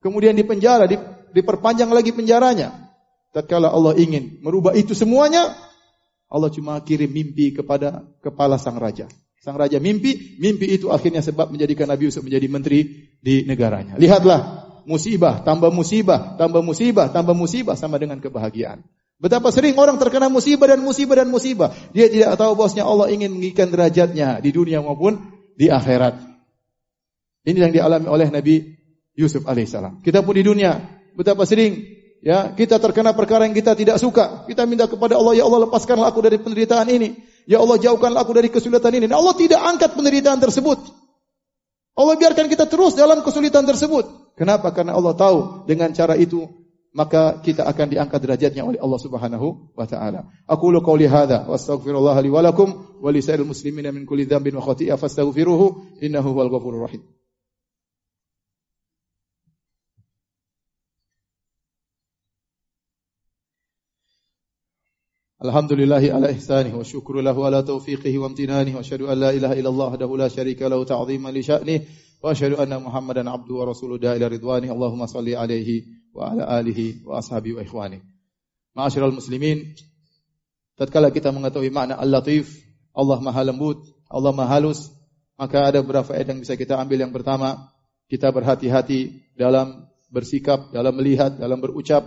Kemudian 0.00 0.32
di 0.32 0.46
penjara, 0.46 0.88
diperpanjang 1.34 1.90
lagi 1.92 2.14
penjaranya. 2.16 2.90
Tatkala 3.30 3.70
Allah 3.70 3.94
ingin 3.94 4.42
merubah 4.42 4.74
itu 4.74 4.90
semuanya, 4.90 5.54
Allah 6.26 6.50
cuma 6.50 6.78
kirim 6.82 7.10
mimpi 7.10 7.54
kepada 7.54 8.02
kepala 8.22 8.58
sang 8.58 8.78
raja. 8.78 9.06
Sang 9.40 9.56
raja 9.56 9.78
mimpi, 9.80 10.36
mimpi 10.36 10.68
itu 10.68 10.92
akhirnya 10.92 11.24
sebab 11.24 11.48
menjadikan 11.48 11.88
Nabi 11.88 12.10
Yusuf 12.10 12.20
menjadi 12.20 12.46
menteri 12.50 13.08
di 13.22 13.46
negaranya. 13.46 13.96
Lihatlah, 13.96 14.68
musibah, 14.84 15.40
tambah 15.46 15.72
musibah, 15.72 16.36
tambah 16.36 16.60
musibah, 16.60 17.08
tambah 17.08 17.32
musibah 17.32 17.78
sama 17.78 17.96
dengan 17.96 18.20
kebahagiaan. 18.20 18.84
Betapa 19.20 19.52
sering 19.52 19.76
orang 19.76 20.00
terkena 20.00 20.32
musibah 20.32 20.72
dan 20.72 20.80
musibah 20.80 21.20
dan 21.20 21.28
musibah. 21.28 21.76
Dia 21.92 22.08
tidak 22.08 22.40
tahu 22.40 22.56
bahwasanya 22.56 22.88
Allah 22.88 23.12
ingin 23.12 23.36
meninggikan 23.36 23.68
derajatnya 23.68 24.40
di 24.40 24.48
dunia 24.48 24.80
maupun 24.80 25.20
di 25.60 25.68
akhirat. 25.68 26.16
Ini 27.44 27.68
yang 27.68 27.72
dialami 27.76 28.08
oleh 28.08 28.32
Nabi 28.32 28.80
Yusuf 29.12 29.44
alaihissalam. 29.44 30.00
Kita 30.00 30.24
pun 30.24 30.32
di 30.32 30.40
dunia 30.40 30.80
betapa 31.12 31.44
sering 31.44 31.84
ya 32.24 32.56
kita 32.56 32.80
terkena 32.80 33.12
perkara 33.12 33.44
yang 33.44 33.52
kita 33.52 33.76
tidak 33.76 34.00
suka. 34.00 34.48
Kita 34.48 34.64
minta 34.64 34.88
kepada 34.88 35.20
Allah 35.20 35.36
ya 35.36 35.44
Allah 35.44 35.68
lepaskanlah 35.68 36.08
aku 36.08 36.24
dari 36.24 36.40
penderitaan 36.40 36.88
ini. 36.88 37.20
Ya 37.44 37.60
Allah 37.60 37.76
jauhkanlah 37.76 38.24
aku 38.24 38.32
dari 38.32 38.48
kesulitan 38.48 38.96
ini. 38.96 39.04
Dan 39.04 39.20
Allah 39.20 39.36
tidak 39.36 39.60
angkat 39.60 40.00
penderitaan 40.00 40.40
tersebut. 40.40 40.80
Allah 41.92 42.14
biarkan 42.16 42.48
kita 42.48 42.64
terus 42.64 42.96
dalam 42.96 43.20
kesulitan 43.20 43.68
tersebut. 43.68 44.32
Kenapa? 44.32 44.72
Karena 44.72 44.96
Allah 44.96 45.12
tahu 45.12 45.68
dengan 45.68 45.92
cara 45.92 46.16
itu 46.16 46.48
maka 46.90 47.38
kita 47.38 47.62
akan 47.70 47.86
diangkat 47.86 48.18
derajatnya 48.18 48.66
oleh 48.66 48.82
Allah 48.82 48.98
Subhanahu 48.98 49.74
wa 49.78 49.86
taala. 49.86 50.26
Aku 50.50 50.74
lu 50.74 50.82
qauli 50.82 51.06
hadza 51.06 51.46
wa 51.46 51.54
astaghfirullah 51.54 52.18
li 52.18 52.30
wa 52.30 52.42
lakum 52.42 52.98
wa 52.98 53.10
li 53.14 53.22
sa'il 53.22 53.46
muslimin 53.46 53.86
min 53.94 54.02
kulli 54.06 54.26
dhanbin 54.26 54.58
wa 54.58 54.62
khati'ah 54.66 54.98
fastaghfiruhu 54.98 56.02
innahu 56.02 56.34
huwal 56.34 56.50
ghafurur 56.50 56.90
rahim. 56.90 57.02
Ihsanihi 66.36 66.76
wa 66.76 66.84
syukru 66.84 67.22
lahu 67.22 67.46
ala 67.48 67.62
taufiqihi 67.62 68.18
wa 68.18 68.28
amtinanihi 68.28 68.76
wa 68.76 68.84
asyhadu 68.84 69.08
an 69.08 69.16
la 69.16 69.32
ilaha 69.32 69.54
illallah 69.56 69.88
wahdahu 69.96 70.20
la 70.20 70.28
syarika 70.28 70.68
lahu 70.68 70.84
ta'ziman 70.84 71.32
li 71.32 71.40
sya'nihi 71.40 72.09
wa 72.20 72.36
asyhadu 72.36 72.60
anna 72.60 72.76
Muhammadan 72.76 73.26
wa 73.26 73.64
rasuluhu 73.64 74.00
ila 74.00 74.28
ridwanihi 74.28 74.68
Allahumma 74.68 75.08
salli 75.08 75.32
alaihi 75.32 75.88
wa 76.12 76.30
ala 76.30 76.44
alihi 76.60 77.02
wa 77.04 77.18
ashabi 77.18 77.56
wa 77.56 77.64
ikhwani. 77.64 78.04
Ma'asyiral 78.76 79.16
muslimin, 79.16 79.74
tatkala 80.78 81.10
kita 81.10 81.32
mengetahui 81.34 81.72
makna 81.74 81.98
Al-Latif, 81.98 82.60
Allah 82.94 83.18
Maha 83.18 83.42
Lembut, 83.48 83.82
Allah 84.06 84.30
Maha 84.30 84.60
Halus, 84.60 84.92
maka 85.40 85.64
ada 85.66 85.80
beberapa 85.80 86.12
ayat 86.14 86.36
yang 86.36 86.40
bisa 86.44 86.54
kita 86.54 86.76
ambil 86.76 87.00
yang 87.02 87.10
pertama, 87.10 87.72
kita 88.06 88.30
berhati-hati 88.30 89.32
dalam 89.34 89.88
bersikap, 90.12 90.70
dalam 90.74 90.94
melihat, 90.98 91.38
dalam 91.38 91.58
berucap, 91.62 92.04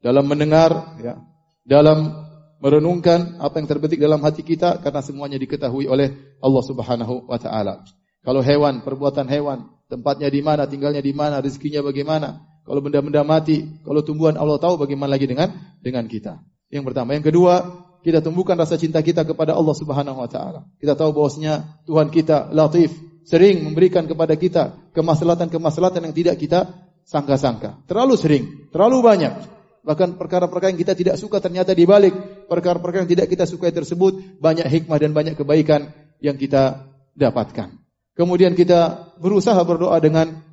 dalam 0.00 0.24
mendengar, 0.24 0.96
ya, 1.02 1.20
dalam 1.66 2.26
merenungkan 2.60 3.40
apa 3.40 3.56
yang 3.58 3.68
terbetik 3.68 3.98
dalam 4.00 4.20
hati 4.20 4.44
kita 4.44 4.80
karena 4.84 5.00
semuanya 5.00 5.36
diketahui 5.40 5.88
oleh 5.88 6.38
Allah 6.40 6.62
Subhanahu 6.64 7.28
wa 7.28 7.38
taala. 7.40 7.84
Kalau 8.20 8.44
hewan, 8.44 8.84
perbuatan 8.84 9.26
hewan, 9.28 9.72
tempatnya 9.88 10.28
di 10.28 10.40
mana, 10.44 10.68
tinggalnya 10.68 11.00
di 11.00 11.16
mana, 11.16 11.40
rezekinya 11.40 11.80
bagaimana, 11.80 12.44
kalau 12.68 12.84
benda-benda 12.84 13.24
mati, 13.24 13.64
kalau 13.80 14.04
tumbuhan 14.04 14.36
Allah 14.36 14.60
tahu 14.60 14.76
bagaimana 14.76 15.16
lagi 15.16 15.26
dengan 15.26 15.50
dengan 15.80 16.04
kita. 16.04 16.44
Yang 16.70 16.92
pertama, 16.92 17.16
yang 17.16 17.24
kedua, 17.24 17.82
kita 18.04 18.22
tumbuhkan 18.22 18.54
rasa 18.54 18.76
cinta 18.76 19.00
kita 19.00 19.24
kepada 19.24 19.56
Allah 19.56 19.74
Subhanahu 19.74 20.20
wa 20.20 20.28
taala. 20.28 20.68
Kita 20.78 20.94
tahu 20.94 21.16
bahwasanya 21.16 21.82
Tuhan 21.88 22.12
kita 22.12 22.52
Latif, 22.52 22.94
sering 23.24 23.64
memberikan 23.64 24.04
kepada 24.04 24.36
kita 24.36 24.92
kemaslahatan-kemaslahatan 24.92 26.08
yang 26.08 26.14
tidak 26.14 26.36
kita 26.40 26.60
sangka-sangka. 27.08 27.84
Terlalu 27.88 28.14
sering, 28.20 28.44
terlalu 28.70 29.02
banyak. 29.02 29.32
Bahkan 29.80 30.20
perkara-perkara 30.20 30.76
yang 30.76 30.80
kita 30.80 30.92
tidak 30.92 31.16
suka 31.16 31.40
ternyata 31.40 31.72
di 31.72 31.88
balik 31.88 32.12
perkara-perkara 32.52 33.08
yang 33.08 33.10
tidak 33.16 33.32
kita 33.32 33.48
sukai 33.48 33.72
tersebut 33.72 34.36
banyak 34.36 34.68
hikmah 34.68 35.00
dan 35.00 35.16
banyak 35.16 35.34
kebaikan 35.40 35.88
yang 36.20 36.36
kita 36.36 36.84
dapatkan. 37.16 37.79
Kemudian 38.20 38.52
kita 38.52 39.08
berusaha 39.16 39.56
berdoa 39.64 39.96
dengan 39.96 40.44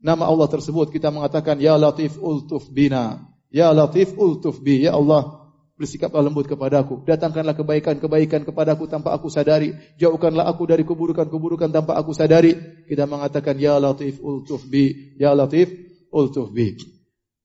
nama 0.00 0.24
Allah 0.24 0.48
tersebut. 0.48 0.88
Kita 0.88 1.12
mengatakan 1.12 1.60
ya 1.60 1.76
latif 1.76 2.16
ultuf 2.16 2.72
bina. 2.72 3.20
Ya 3.52 3.68
latif 3.76 4.16
ultuf 4.16 4.64
bi. 4.64 4.88
Ya 4.88 4.96
Allah 4.96 5.44
bersikaplah 5.76 6.24
lembut 6.24 6.48
kepadaku 6.48 7.04
datangkanlah 7.04 7.52
kebaikan-kebaikan 7.52 8.48
kepadaku 8.48 8.88
tanpa 8.88 9.12
aku 9.12 9.28
sadari. 9.28 9.76
Jauhkanlah 10.00 10.48
aku 10.48 10.64
dari 10.64 10.88
keburukan-keburukan 10.88 11.68
tanpa 11.68 12.00
aku 12.00 12.16
sadari. 12.16 12.56
Kita 12.88 13.04
mengatakan 13.04 13.60
ya 13.60 13.76
latif 13.76 14.16
ultuf 14.24 14.64
bi. 14.64 15.12
Ya 15.20 15.36
latif 15.36 15.68
ultuf 16.08 16.48
bi 16.48 16.80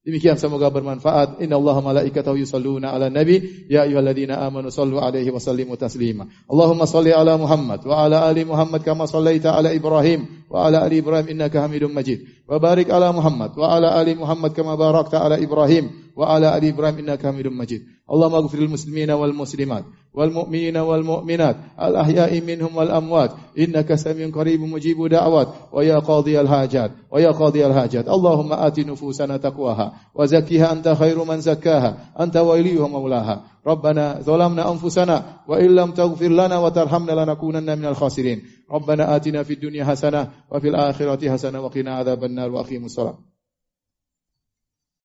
Demikian 0.07 0.39
semoga 0.39 0.71
bermanfaat. 0.71 1.43
Inna 1.43 1.59
Allah 1.59 1.83
malaikatahu 1.83 2.39
yusalluna 2.39 2.95
ala 2.95 3.11
nabi. 3.11 3.67
Ya 3.67 3.83
ayuhalladzina 3.83 4.39
amanu 4.39 4.71
sallu 4.71 5.03
alaihi 5.03 5.27
wa 5.27 5.43
sallimu 5.43 5.75
taslima. 5.75 6.31
Allahumma 6.47 6.87
salli 6.87 7.11
ala 7.11 7.35
Muhammad 7.35 7.83
wa 7.83 8.07
ala 8.07 8.23
ali 8.23 8.47
Muhammad 8.47 8.87
kama 8.87 9.03
sallaita 9.03 9.51
ala 9.51 9.75
Ibrahim 9.75 10.47
wa 10.47 10.63
ala 10.63 10.87
ali 10.87 11.03
Ibrahim 11.03 11.35
innaka 11.35 11.59
hamidun 11.59 11.91
majid. 11.91 12.23
Wa 12.47 12.55
barik 12.55 12.87
ala 12.87 13.11
Muhammad 13.11 13.51
wa 13.59 13.67
ala 13.67 13.99
ali 13.99 14.15
Muhammad 14.15 14.55
kama 14.55 14.79
barakta 14.79 15.19
ala 15.19 15.35
Ibrahim 15.43 16.06
وعلى 16.17 16.57
آل 16.57 16.65
إبراهيم 16.65 16.97
إنك 16.97 17.25
حميد 17.25 17.47
مجيد. 17.47 17.81
اللهم 18.11 18.33
اغفر 18.33 18.57
للمسلمين 18.57 19.11
والمسلمات 19.11 19.83
والمؤمنين 20.13 20.77
والمؤمنات 20.77 21.55
الأحياء 21.81 22.41
منهم 22.41 22.75
والأموات. 22.75 23.31
إنك 23.59 23.95
سميع 23.95 24.29
قريب 24.29 24.61
مجيب 24.61 25.07
دعوات. 25.07 25.47
ويا 25.73 25.99
قاضي 25.99 26.41
الحاجات. 26.41 26.91
ويا 27.11 27.31
قاضي 27.31 27.65
الحاجات. 27.65 28.09
اللهم 28.09 28.53
آت 28.53 28.79
نفوسنا 28.79 29.37
تقواها 29.37 29.93
وزكها 30.15 30.71
أنت 30.71 30.87
خير 30.87 31.23
من 31.23 31.41
زكاها. 31.41 31.97
أنت 32.19 32.37
وليها 32.37 32.83
ومولاها. 32.83 33.43
ربنا 33.67 34.19
ظلمنا 34.21 34.71
أنفسنا 34.71 35.23
وإن 35.47 35.75
لم 35.75 35.91
تغفر 35.91 36.27
لنا 36.27 36.57
وترحمنا 36.57 37.11
لنكونن 37.11 37.77
من 37.79 37.85
الخاسرين. 37.85 38.41
ربنا 38.71 39.15
آتنا 39.15 39.43
في 39.43 39.53
الدنيا 39.53 39.85
حسنة 39.85 40.31
وفي 40.51 40.67
الآخرة 40.67 41.31
حسنة 41.31 41.61
وقنا 41.61 41.95
عذاب 41.95 42.23
النار 42.23 42.51
وأقيموا 42.51 42.85
الصلاة. 42.85 43.36